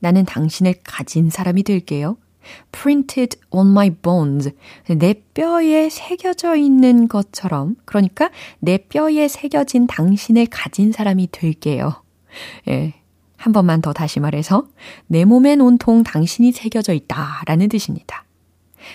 나는 0.00 0.24
당신을 0.24 0.74
가진 0.84 1.30
사람이 1.30 1.62
될게요. 1.62 2.16
printed 2.72 3.38
on 3.50 3.68
my 3.70 3.90
bones. 3.90 4.50
내 4.88 5.14
뼈에 5.34 5.88
새겨져 5.88 6.56
있는 6.56 7.06
것처럼, 7.06 7.76
그러니까 7.84 8.30
내 8.58 8.78
뼈에 8.78 9.28
새겨진 9.28 9.86
당신을 9.86 10.46
가진 10.50 10.90
사람이 10.90 11.28
될게요. 11.30 12.02
예. 12.68 12.94
한 13.36 13.52
번만 13.52 13.80
더 13.80 13.92
다시 13.92 14.18
말해서, 14.18 14.66
내 15.06 15.24
몸엔 15.24 15.60
온통 15.60 16.02
당신이 16.02 16.50
새겨져 16.52 16.92
있다. 16.94 17.42
라는 17.46 17.68
뜻입니다. 17.68 18.24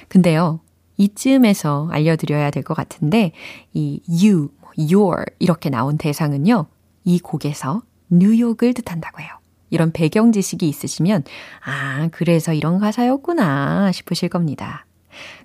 근데요, 0.09 0.59
이쯤에서 0.97 1.89
알려드려야 1.91 2.51
될 2.51 2.63
것 2.63 2.73
같은데, 2.73 3.31
이 3.73 4.01
you, 4.09 4.49
your 4.77 5.25
이렇게 5.39 5.69
나온 5.69 5.97
대상은요, 5.97 6.67
이 7.03 7.19
곡에서 7.19 7.81
뉴욕을 8.09 8.73
뜻한다고 8.73 9.21
해요. 9.21 9.29
이런 9.69 9.91
배경 9.91 10.31
지식이 10.31 10.67
있으시면, 10.67 11.23
아, 11.65 12.09
그래서 12.11 12.53
이런 12.53 12.79
가사였구나 12.79 13.91
싶으실 13.91 14.29
겁니다. 14.29 14.85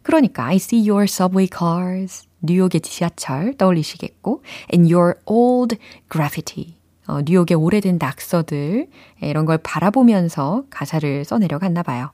그러니까, 0.02 0.44
I 0.46 0.56
see 0.56 0.88
your 0.88 1.04
subway 1.04 1.48
cars. 1.52 2.26
뉴욕의 2.42 2.80
지하철 2.82 3.54
떠올리시겠고, 3.56 4.42
and 4.72 4.92
your 4.92 5.14
old 5.26 5.76
graffiti. 6.10 6.76
어, 7.06 7.20
뉴욕의 7.22 7.56
오래된 7.56 7.98
낙서들, 8.00 8.88
이런 9.22 9.44
걸 9.44 9.58
바라보면서 9.58 10.64
가사를 10.70 11.24
써내려갔나 11.24 11.82
봐요. 11.82 12.10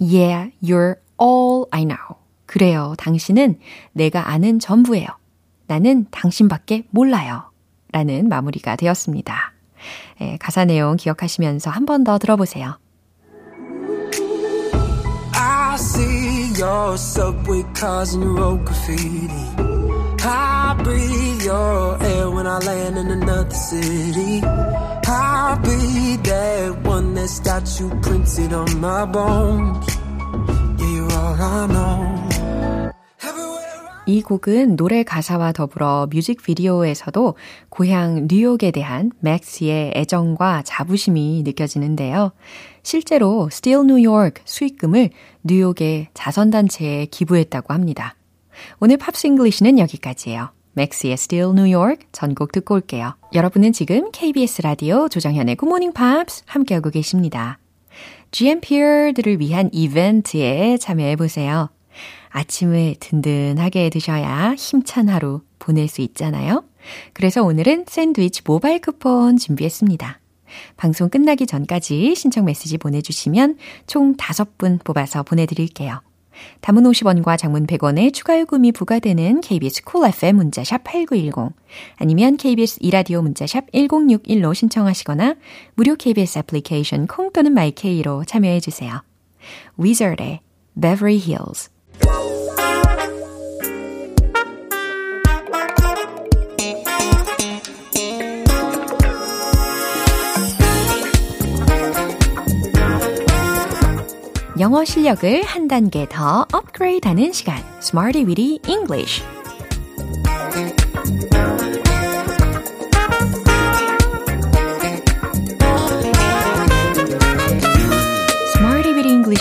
Yeah, 0.00 0.50
you're 0.62 0.96
all 1.20 1.66
I 1.70 1.84
know. 1.84 2.18
그래요. 2.46 2.94
당신은 2.98 3.58
내가 3.92 4.28
아는 4.28 4.58
전부예요. 4.58 5.06
나는 5.72 6.04
당신밖에 6.10 6.84
몰라요. 6.90 7.44
라는 7.92 8.28
마무리가 8.28 8.76
되었습니다. 8.76 9.54
예, 10.20 10.36
가사 10.36 10.66
내용 10.66 10.96
기억하시면서 10.96 11.70
한 11.70 11.86
번 11.86 12.04
더 12.04 12.18
들어보세요. 12.18 12.76
I 15.34 15.74
see 15.76 16.52
your 16.60 16.94
subway 16.98 17.64
cars 17.74 18.14
and 18.14 18.22
your 18.22 18.36
road 18.38 18.64
graffiti. 18.66 19.32
I 20.22 20.76
breathe 20.84 21.42
your 21.42 21.96
air 22.04 22.30
when 22.30 22.46
I 22.46 22.58
land 22.58 22.98
in 22.98 23.10
another 23.10 23.54
city. 23.54 24.42
I'll 24.44 25.56
be 25.62 26.16
that 26.22 26.82
one 26.84 27.14
that's 27.14 27.40
got 27.40 27.64
you 27.80 27.88
printed 28.02 28.52
on 28.52 28.78
my 28.78 29.06
bones. 29.06 29.86
Yeah, 30.78 30.86
you're 30.86 31.12
all 31.12 31.34
I 31.40 31.66
know. 31.66 32.11
이 34.04 34.20
곡은 34.20 34.74
노래 34.76 35.04
가사와 35.04 35.52
더불어 35.52 36.08
뮤직비디오에서도 36.10 37.36
고향 37.68 38.26
뉴욕에 38.28 38.72
대한 38.72 39.12
맥스의 39.20 39.92
애정과 39.94 40.62
자부심이 40.64 41.42
느껴지는데요. 41.44 42.32
실제로 42.82 43.48
Still 43.52 43.84
New 43.84 44.04
York 44.04 44.42
수익금을 44.44 45.10
뉴욕의 45.44 46.08
자선단체에 46.14 47.06
기부했다고 47.06 47.72
합니다. 47.72 48.16
오늘 48.80 48.96
Pops 48.96 49.28
English는 49.28 49.78
여기까지예요. 49.78 50.50
맥스의 50.72 51.12
Still 51.12 51.52
New 51.52 51.72
York 51.72 52.08
전곡 52.10 52.50
듣고 52.50 52.74
올게요. 52.74 53.14
여러분은 53.34 53.72
지금 53.72 54.10
KBS 54.10 54.62
라디오 54.62 55.08
조정현의 55.08 55.56
Good 55.56 55.68
Morning 55.68 55.94
Pops 55.94 56.42
함께하고 56.46 56.90
계십니다. 56.90 57.58
GMPer들을 58.32 59.38
위한 59.38 59.68
이벤트에 59.72 60.76
참여해보세요. 60.78 61.68
아침을 62.32 62.96
든든하게 62.98 63.90
드셔야 63.90 64.54
힘찬 64.56 65.08
하루 65.08 65.42
보낼 65.58 65.88
수 65.88 66.00
있잖아요. 66.00 66.64
그래서 67.12 67.42
오늘은 67.44 67.84
샌드위치 67.88 68.42
모바일 68.44 68.80
쿠폰 68.80 69.36
준비했습니다. 69.36 70.18
방송 70.76 71.08
끝나기 71.08 71.46
전까지 71.46 72.14
신청 72.14 72.44
메시지 72.44 72.76
보내주시면 72.78 73.56
총 73.86 74.16
5분 74.16 74.82
뽑아서 74.84 75.22
보내드릴게요. 75.22 76.00
단문 76.60 76.82
50원과 76.84 77.38
장문 77.38 77.66
100원의 77.66 78.12
추가 78.12 78.38
요금이 78.40 78.72
부과되는 78.72 79.40
KBS 79.42 79.84
Cool 79.84 80.08
FM 80.12 80.36
문자샵 80.36 80.82
8910 80.84 81.54
아니면 81.96 82.36
KBS 82.36 82.78
2라디오 82.80 83.22
문자샵 83.22 83.70
1061로 83.72 84.54
신청하시거나 84.54 85.36
무료 85.74 85.94
KBS 85.94 86.38
애플리케이션 86.40 87.06
콩 87.06 87.32
또는 87.32 87.52
my 87.52 87.81
K로 87.81 88.24
참여해 88.24 88.60
주세요. 88.60 89.02
Weezer의 89.78 90.40
Beverly 90.80 91.18
Hills 91.18 91.71
영어 104.62 104.84
실력을 104.84 105.42
한 105.42 105.66
단계 105.66 106.06
더 106.08 106.46
업그레이드 106.52 107.08
하는 107.08 107.32
시간, 107.32 107.56
Smarty 107.80 108.24
Weedy 108.24 108.60
English. 108.68 109.24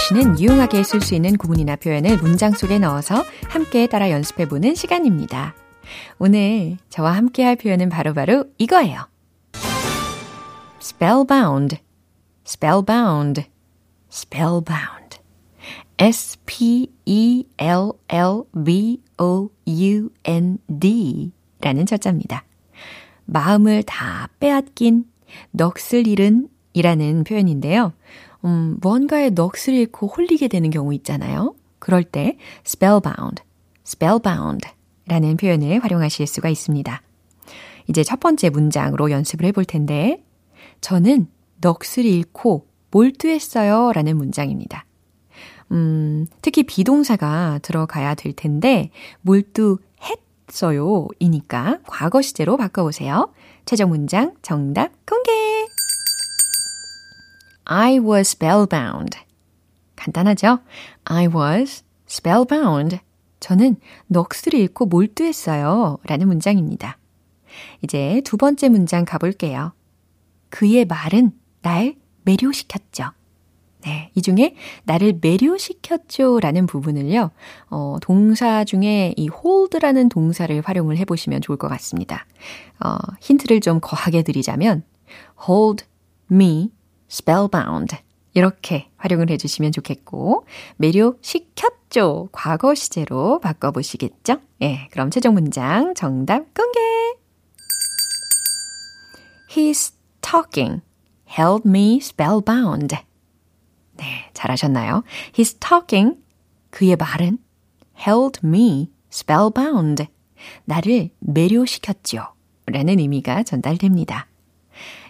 는 0.10 0.38
유용하게 0.40 0.84
쓸 0.84 1.00
수 1.00 1.16
있는 1.16 1.38
구문이나 1.38 1.78
표현을 1.78 2.18
문장 2.18 2.52
속에 2.52 2.80
넣어서 2.80 3.24
함께 3.48 3.88
따라 3.88 4.10
연습해 4.12 4.48
보는 4.48 4.76
시간입니다. 4.76 5.56
오늘 6.20 6.78
저와 6.90 7.12
함께 7.12 7.44
할 7.46 7.56
표현은 7.56 7.88
바로바로 7.90 8.34
바로 8.34 8.50
이거예요. 8.58 9.08
spellbound, 10.82 11.78
spellbound, 12.46 13.46
spellbound. 14.12 15.02
S-P-E-L-L-B-O-U-N-D 15.98 17.32
라는 21.62 21.86
철자입니다. 21.86 22.44
마음을 23.26 23.84
다 23.84 24.28
빼앗긴, 24.40 25.06
넋을 25.52 26.08
잃은 26.08 26.50
이라는 26.74 27.24
표현인데요. 27.24 27.94
음, 28.46 28.78
뭔가에 28.82 29.30
넋을 29.30 29.74
잃고 29.76 30.08
홀리게 30.08 30.48
되는 30.48 30.70
경우 30.70 30.94
있잖아요. 30.96 31.54
그럴 31.80 32.04
때 32.04 32.38
spellbound, 32.66 33.44
spellbound 33.86 34.68
라는 35.08 35.38
표현을 35.38 35.84
활용하실 35.84 36.28
수가 36.28 36.50
있습니다. 36.50 37.02
이제 37.88 38.04
첫 38.04 38.20
번째 38.20 38.50
문장으로 38.50 39.12
연습을 39.12 39.46
해볼 39.48 39.66
텐데, 39.66 40.24
저는 40.80 41.28
넋을 41.60 42.06
잃고 42.06 42.68
몰두했어요 42.92 43.92
라는 43.94 44.18
문장입니다. 44.18 44.86
음, 45.72 46.28
특히 46.42 46.64
비동사가 46.64 47.60
들어가야 47.62 48.16
될 48.16 48.34
텐데, 48.34 48.92
몰두했어요 49.22 51.08
이니까 51.20 51.80
과거 51.88 52.22
시제로 52.22 52.58
바꿔보세요. 52.58 53.34
최종 53.66 53.90
문장 53.90 54.34
정답 54.42 54.92
공개! 55.06 55.71
I 57.66 58.00
was 58.00 58.32
spellbound. 58.32 59.18
간단하죠? 59.96 60.60
I 61.06 61.28
was 61.28 61.84
spellbound. 62.10 63.00
저는 63.40 63.78
넋을 64.08 64.54
잃고 64.54 64.86
몰두했어요. 64.86 66.00
라는 66.06 66.28
문장입니다. 66.28 66.98
이제 67.82 68.22
두 68.24 68.38
번째 68.38 68.70
문장 68.70 69.06
가볼게요. 69.06 69.74
그의 70.50 70.86
말은 70.86 71.32
날 71.62 71.96
매료시켰죠. 72.24 73.12
네, 73.84 74.12
이 74.14 74.22
중에 74.22 74.56
나를 74.84 75.18
매료시켰죠 75.22 76.40
라는 76.40 76.68
부분을요, 76.68 77.32
어, 77.72 77.98
동사 78.00 78.64
중에 78.64 79.16
이 79.18 79.28
hold라는 79.28 80.10
동사를 80.10 80.62
활용을 80.64 80.98
해보시면 80.98 81.42
좋을 81.42 81.58
것 81.58 81.68
같습니다. 81.68 82.28
어, 82.84 82.98
힌트를 83.22 83.60
좀 83.60 83.80
거하게 83.82 84.22
드리자면, 84.22 84.84
hold 85.48 85.86
me 86.32 86.70
spellbound. 87.12 87.98
이렇게 88.34 88.90
활용을 88.96 89.30
해주시면 89.30 89.74
좋겠고, 89.74 90.46
매료 90.78 91.18
시켰죠. 91.22 92.30
과거 92.32 92.74
시제로 92.74 93.40
바꿔보시겠죠? 93.42 94.38
예, 94.62 94.88
그럼 94.92 95.12
최종 95.12 95.34
문장 95.34 95.94
정답 95.94 96.54
공개! 96.54 96.80
His 99.54 99.94
talking 100.22 100.82
held 101.30 101.68
me 101.68 101.98
spellbound. 101.98 102.96
네, 103.98 104.30
잘하셨나요? 104.34 105.04
His 105.38 105.56
talking, 105.56 106.18
그의 106.70 106.96
말은 106.96 107.38
held 108.00 108.40
me 108.46 108.92
spellbound. 109.12 110.08
나를 110.64 111.10
매료시켰죠. 111.20 112.34
라는 112.66 113.00
의미가 113.00 113.44
전달됩니다. 113.44 114.31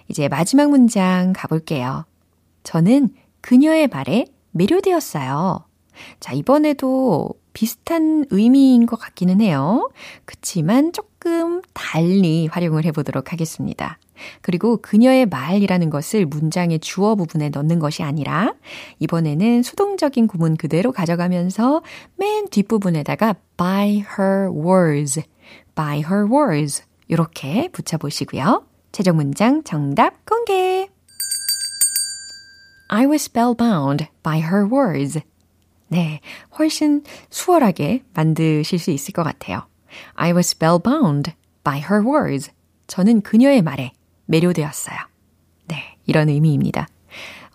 이제 0.08 0.28
마지막 0.28 0.70
문장 0.70 1.34
가볼게요. 1.36 2.06
저는 2.64 3.10
그녀의 3.42 3.88
말에 3.88 4.26
매료되었어요. 4.52 5.66
자, 6.20 6.34
이번에도 6.34 7.30
비슷한 7.54 8.26
의미인 8.30 8.86
것 8.86 8.98
같기는 8.98 9.42
해요. 9.42 9.90
그치만 10.26 10.94
조금 10.94 11.62
달리 11.74 12.48
활용을 12.48 12.86
해보도록 12.86 13.34
하겠습니다. 13.34 13.98
그리고 14.42 14.78
그녀의 14.78 15.26
말이라는 15.26 15.90
것을 15.90 16.26
문장의 16.26 16.80
주어 16.80 17.16
부분에 17.16 17.50
넣는 17.50 17.80
것이 17.80 18.04
아니라 18.04 18.54
이번에는 19.00 19.64
수동적인 19.64 20.28
구문 20.28 20.58
그대로 20.58 20.92
가져가면서 20.92 21.82
맨 22.18 22.48
뒷부분에다가 22.50 23.36
by 23.58 24.04
her 24.18 24.52
words, 24.52 25.24
by 25.76 26.00
her 26.00 26.26
words 26.32 26.84
이렇게 27.08 27.68
붙여보시고요. 27.70 28.64
최종 28.92 29.16
문장 29.16 29.64
정답 29.64 30.26
공개. 30.26 30.90
I 32.90 33.06
was 33.06 33.24
spellbound 33.24 34.08
by 34.22 34.40
her 34.42 34.68
words. 34.70 35.20
네, 35.88 36.20
훨씬 36.58 37.04
수월하게 37.30 38.04
만드실 38.14 38.80
수 38.80 38.92
있을 38.92 39.14
것 39.14 39.24
같아요. 39.24 39.66
I 40.16 40.32
was 40.34 40.50
spellbound 40.50 41.32
by 41.64 41.80
her 41.80 42.06
words. 42.06 42.52
저는 42.88 43.22
그녀의 43.22 43.62
말에 43.62 43.92
매료되었어요. 44.26 44.98
네, 45.68 45.98
이런 46.06 46.28
의미입니다. 46.30 46.88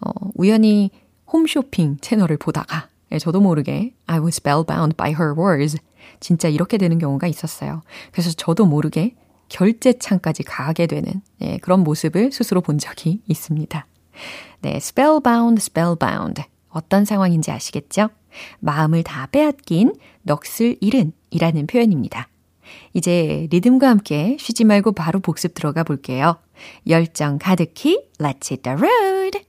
어, 0.01 0.11
우연히 0.35 0.91
홈쇼핑 1.31 1.99
채널을 2.01 2.39
보다가 2.39 2.89
네, 3.11 3.19
저도 3.19 3.41
모르게 3.41 3.95
I 4.07 4.21
was 4.21 4.37
spellbound 4.37 4.97
by 4.97 5.11
her 5.11 5.35
words. 5.37 5.79
진짜 6.21 6.49
이렇게 6.49 6.79
되는 6.79 6.99
경우가 6.99 7.27
있었어요. 7.27 7.83
그래서 8.11 8.31
저도 8.33 8.65
모르게 8.65 9.15
결제창까지 9.49 10.43
가게 10.43 10.87
되는 10.87 11.23
네, 11.39 11.59
그런 11.59 11.81
모습을 11.81 12.33
스스로 12.33 12.61
본 12.61 12.79
적이 12.79 13.21
있습니다. 13.27 13.87
네, 14.63 14.77
spellbound, 14.77 15.61
spellbound. 15.61 16.43
어떤 16.69 17.05
상황인지 17.05 17.51
아시겠죠? 17.51 18.09
마음을 18.61 19.03
다 19.03 19.29
빼앗긴 19.33 19.95
넋을 20.25 20.77
잃은 20.81 21.13
이라는 21.31 21.67
표현입니다. 21.67 22.29
이제 22.93 23.47
리듬과 23.51 23.89
함께 23.89 24.37
쉬지 24.41 24.65
말고 24.65 24.93
바로 24.93 25.21
복습 25.21 25.55
들어가 25.55 25.85
볼게요. 25.85 26.37
열정 26.87 27.39
가득히 27.39 28.03
Let's 28.19 28.51
hit 28.51 28.63
the 28.63 28.77
road! 28.77 29.47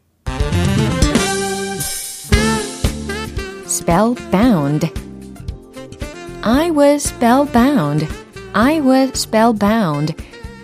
spellbound 3.68 4.90
I 6.44 6.70
was 6.72 7.04
spellbound. 7.04 8.27
I 8.57 8.81
was 8.81 9.13
spellbound. 9.15 10.15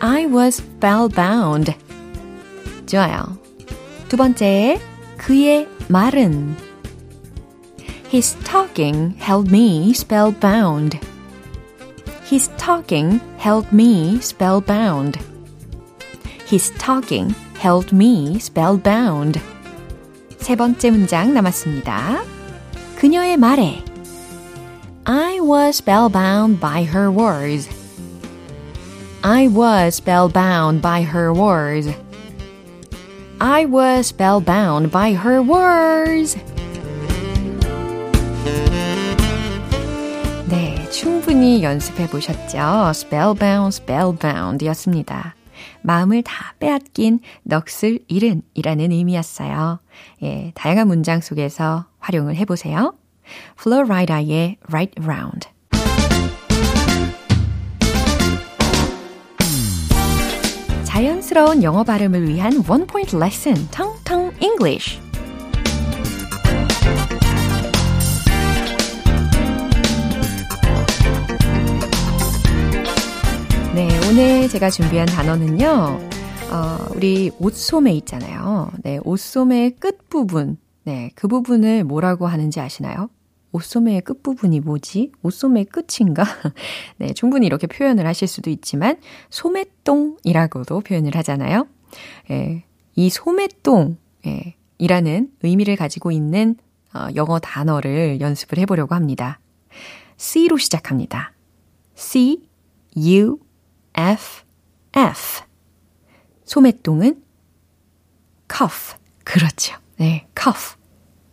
I 0.01 0.27
was 0.27 0.57
spellbound. 0.57 1.75
좋아요. 2.87 3.39
두 4.09 4.17
번째, 4.17 4.81
그의 5.17 5.69
말은 5.89 6.57
His 8.11 8.37
talking 8.45 9.15
held 9.21 9.51
me 9.51 9.91
spellbound. 9.91 10.99
His 12.31 12.51
talking 12.57 13.21
held 13.39 13.69
me 13.73 14.17
spellbound. 14.19 15.19
His 16.47 16.73
talking 16.79 17.35
held 17.61 17.95
me 17.95 18.37
spellbound. 18.37 19.41
세 20.39 20.57
번째 20.57 20.91
문장 20.91 21.35
남았습니다. 21.35 22.23
그녀의 22.97 23.37
말에 23.37 23.85
I 25.05 25.41
was 25.41 25.77
spellbound 25.77 26.61
by 26.61 26.85
her 26.85 27.11
words. 27.11 27.69
I 29.26 29.48
was 29.48 29.96
spellbound 29.96 30.82
by 30.82 31.02
her 31.02 31.32
words. 31.32 31.90
I 33.40 33.66
was 33.66 34.08
spellbound 34.08 34.92
by 34.92 35.14
her 35.14 35.42
words. 35.42 36.38
네, 40.50 40.90
충분히 40.92 41.64
연습해 41.64 42.08
보셨죠? 42.10 42.90
spellbound, 42.90 43.74
spellbound 43.74 44.66
였습니다. 44.66 45.36
마음을 45.84 46.22
다 46.24 46.56
빼앗긴 46.60 47.22
넋을 47.44 48.00
잃은 48.10 48.42
이라는 48.54 48.92
의미였어요. 48.92 49.80
예, 50.24 50.52
다양한 50.54 50.90
문장 50.90 51.22
속에서 51.22 51.86
활용을 52.00 52.36
해보세요. 52.36 52.94
플로라이다의 53.56 54.58
Right 54.68 55.02
Round. 55.02 55.53
자연스러운 60.94 61.64
영어 61.64 61.84
발음을 61.84 62.30
위한 62.30 62.64
원 62.70 62.86
포인트 62.86 63.16
레슨, 63.16 63.56
텅텅 63.72 64.32
English. 64.40 65.00
네, 73.74 73.90
오늘 74.08 74.48
제가 74.48 74.70
준비한 74.70 75.08
단어는요. 75.08 75.66
어, 75.66 76.78
우리 76.96 77.32
옷소매 77.40 77.94
있잖아요. 77.94 78.70
네, 78.84 79.00
옷소매의 79.04 79.78
끝부분. 79.78 80.58
네, 80.84 81.10
그 81.16 81.28
부분을 81.28 81.86
뭐라고 81.86 82.28
하는지 82.28 82.60
아시나요? 82.60 83.10
옷소매의 83.54 84.02
끝부분이 84.02 84.60
뭐지? 84.60 85.12
옷소매의 85.22 85.66
끝인가? 85.66 86.24
네, 86.98 87.14
충분히 87.14 87.46
이렇게 87.46 87.68
표현을 87.68 88.06
하실 88.06 88.28
수도 88.28 88.50
있지만, 88.50 89.00
소매똥이라고도 89.30 90.82
표현을 90.82 91.16
하잖아요. 91.18 91.68
예, 92.32 92.66
이 92.96 93.10
소매똥, 93.10 93.98
예, 94.26 94.56
이라는 94.80 95.32
의미를 95.44 95.76
가지고 95.76 96.12
있는 96.12 96.56
어, 96.94 97.08
영어 97.16 97.40
단어를 97.40 98.20
연습을 98.20 98.58
해보려고 98.60 98.94
합니다. 98.94 99.40
C로 100.18 100.58
시작합니다. 100.58 101.34
C, 101.96 102.48
U, 102.98 103.40
F, 103.96 104.44
F. 104.96 105.44
소매똥은 106.46 107.24
cough. 108.52 108.96
그렇죠. 109.24 109.76
네, 109.98 110.28
cough, 110.38 110.76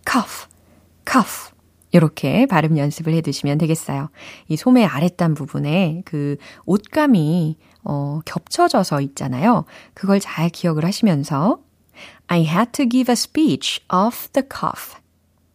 cough, 0.08 0.48
cough. 1.10 1.59
이렇게 1.92 2.46
발음 2.46 2.78
연습을 2.78 3.12
해 3.12 3.20
두시면 3.20 3.58
되겠어요. 3.58 4.10
이 4.48 4.56
소매 4.56 4.84
아랫단 4.84 5.34
부분에 5.34 6.02
그 6.04 6.36
옷감이 6.66 7.56
어, 7.84 8.20
겹쳐져서 8.24 9.00
있잖아요. 9.00 9.64
그걸 9.94 10.20
잘 10.20 10.48
기억을 10.50 10.84
하시면서 10.84 11.60
I 12.26 12.46
had 12.46 12.72
to 12.72 12.88
give 12.88 13.10
a 13.10 13.14
speech 13.14 13.80
off 13.92 14.28
the 14.28 14.46
cuff. 14.48 14.96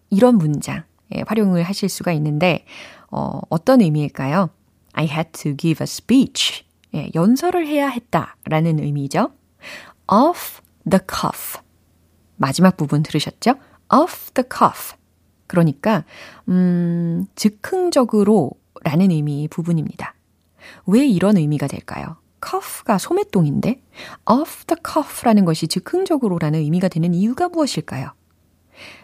이런 0.10 0.38
문장 0.38 0.84
예, 1.16 1.24
활용을 1.28 1.64
하실 1.64 1.90
수가 1.90 2.12
있는데 2.14 2.66
어, 3.10 3.40
어떤 3.50 3.82
의미일까요? 3.82 4.50
I 4.94 5.06
had 5.06 5.32
to 5.32 5.56
give 5.56 5.84
a 5.84 5.86
speech. 5.86 6.66
예, 6.94 7.10
연설을 7.14 7.68
해야 7.68 7.88
했다라는 7.90 8.80
의미죠. 8.80 9.32
off 10.12 10.62
the 10.90 11.00
cuff. 11.00 11.60
마지막 12.38 12.78
부분 12.78 13.04
들으셨죠? 13.04 13.56
off 13.94 14.32
the 14.34 14.48
cuff. 14.50 14.96
그러니까 15.48 16.04
음, 16.50 17.26
즉흥적으로 17.36 18.52
라는 18.84 19.12
의미 19.12 19.48
부분입니다. 19.48 20.16
왜 20.86 21.06
이런 21.06 21.38
의미가 21.38 21.68
될까요? 21.68 22.18
cuff가 22.44 22.98
소매똥인데 22.98 23.82
off 24.30 24.66
the 24.66 24.78
cuff라는 24.86 25.46
것이 25.46 25.68
즉흥적으로 25.68 26.38
라는 26.38 26.60
의미가 26.60 26.88
되는 26.90 27.14
이유가 27.14 27.50
무엇일까요? 27.50 28.12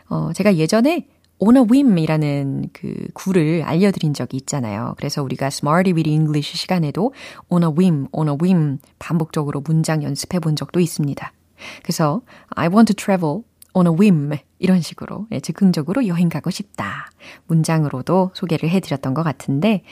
어, 0.10 0.32
제가 0.34 0.56
예전에 0.56 1.08
on 1.40 1.58
a 1.58 1.64
whim이라는 1.64 2.70
그 2.72 3.08
구를 3.14 3.64
알려드린 3.64 4.14
적이 4.14 4.38
있잖아요. 4.38 4.94
그래서 4.98 5.24
우리가 5.24 5.48
Smarty 5.48 5.94
with 5.94 6.08
English 6.08 6.56
시간에도 6.56 7.14
on 7.50 7.64
a 7.64 7.70
whim, 7.70 8.08
on 8.12 8.28
a 8.28 8.36
whim 8.40 8.78
반복적으로 9.00 9.62
문장 9.62 10.04
연습해 10.04 10.40
본 10.40 10.56
적도 10.56 10.80
있습니다. 10.80 11.34
그래서 11.82 12.22
I 12.50 12.68
want 12.68 12.94
to 12.94 12.96
travel 12.96 13.44
on 13.74 13.88
a 13.88 13.94
whim 13.94 14.38
이런 14.60 14.82
식으로 14.82 15.28
예, 15.32 15.40
즉흥적으로 15.40 16.08
여행 16.08 16.30
가고 16.30 16.50
싶다 16.50 17.10
문장으로도 17.48 18.32
소개를 18.34 18.70
해드렸던 18.70 19.14
것 19.14 19.24
같은데 19.24 19.84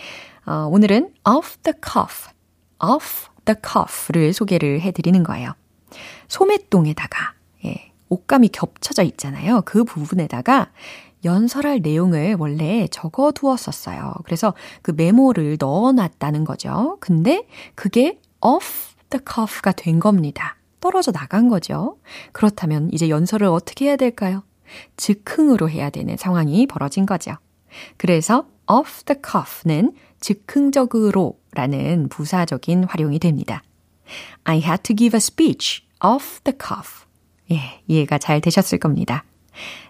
어, 0.45 0.67
오늘은 0.71 1.13
off 1.27 1.57
the 1.63 1.73
cuff, 1.83 2.29
off 2.83 3.27
the 3.45 3.55
cuff를 3.61 4.33
소개를 4.33 4.81
해드리는 4.81 5.23
거예요. 5.23 5.53
소매똥에다가 6.27 7.33
예, 7.65 7.91
옷감이 8.09 8.49
겹쳐져 8.49 9.03
있잖아요. 9.03 9.61
그 9.65 9.83
부분에다가 9.83 10.71
연설할 11.25 11.81
내용을 11.81 12.35
원래 12.39 12.87
적어 12.89 13.31
두었었어요. 13.31 14.13
그래서 14.23 14.53
그 14.81 14.91
메모를 14.95 15.57
넣어 15.59 15.91
놨다는 15.91 16.45
거죠. 16.45 16.97
근데 17.01 17.45
그게 17.75 18.19
off 18.41 18.95
the 19.09 19.21
cuff가 19.27 19.71
된 19.73 19.99
겁니다. 19.99 20.55
떨어져 20.79 21.11
나간 21.11 21.47
거죠. 21.47 21.97
그렇다면 22.31 22.89
이제 22.91 23.09
연설을 23.09 23.47
어떻게 23.47 23.85
해야 23.85 23.95
될까요? 23.95 24.43
즉흥으로 24.97 25.69
해야 25.69 25.89
되는 25.89 26.17
상황이 26.17 26.67
벌어진 26.67 27.05
거죠. 27.05 27.35
그래서 27.97 28.47
off 28.71 29.03
the 29.05 29.19
cuff는 29.21 29.93
즉흥적으로 30.19 31.39
라는 31.53 32.09
부사적인 32.09 32.83
활용이 32.85 33.19
됩니다. 33.19 33.63
I 34.43 34.57
had 34.57 34.83
to 34.83 34.95
give 34.95 35.15
a 35.15 35.19
speech 35.19 35.83
off 36.03 36.41
the 36.43 36.55
cuff. 36.57 37.05
예, 37.51 37.81
이해가 37.87 38.17
잘 38.19 38.41
되셨을 38.41 38.77
겁니다. 38.77 39.23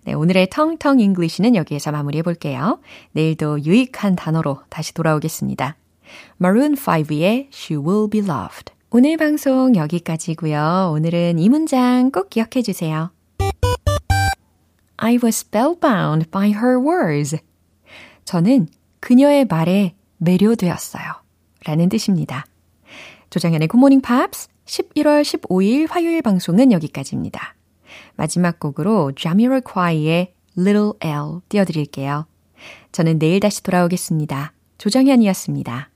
네, 0.05 0.13
오늘의 0.13 0.49
텅텅 0.49 0.99
English는 0.99 1.55
여기에서 1.55 1.91
마무리해 1.91 2.23
볼게요. 2.23 2.79
내일도 3.11 3.63
유익한 3.63 4.15
단어로 4.15 4.63
다시 4.69 4.93
돌아오겠습니다. 4.93 5.75
Maroon 6.41 6.75
5의 6.75 7.49
She 7.53 7.79
Will 7.79 8.09
Be 8.09 8.21
Loved. 8.21 8.78
오늘 8.91 9.17
방송 9.17 9.75
여기까지고요. 9.75 10.93
오늘은 10.95 11.37
이 11.37 11.47
문장 11.47 12.09
꼭 12.09 12.31
기억해 12.31 12.63
주세요. 12.63 13.11
I 14.97 15.19
was 15.23 15.27
spellbound 15.27 16.31
by 16.31 16.49
her 16.49 16.79
words. 16.79 17.37
저는 18.25 18.67
그녀의 18.99 19.45
말에 19.45 19.93
매료되었어요. 20.17 21.03
라는 21.65 21.87
뜻입니다. 21.87 22.47
조장현의 23.29 23.67
굿모닝 23.67 24.01
팝스 24.01 24.47
11월 24.65 25.21
15일 25.21 25.87
화요일 25.87 26.23
방송은 26.23 26.71
여기까지입니다. 26.71 27.53
마지막 28.15 28.59
곡으로 28.59 29.11
자미로콰이의 29.11 30.33
Little 30.57 30.93
L 31.01 31.41
띄워드릴게요. 31.47 32.25
저는 32.91 33.19
내일 33.19 33.39
다시 33.39 33.61
돌아오겠습니다. 33.61 34.53
조정현이었습니다. 34.79 35.91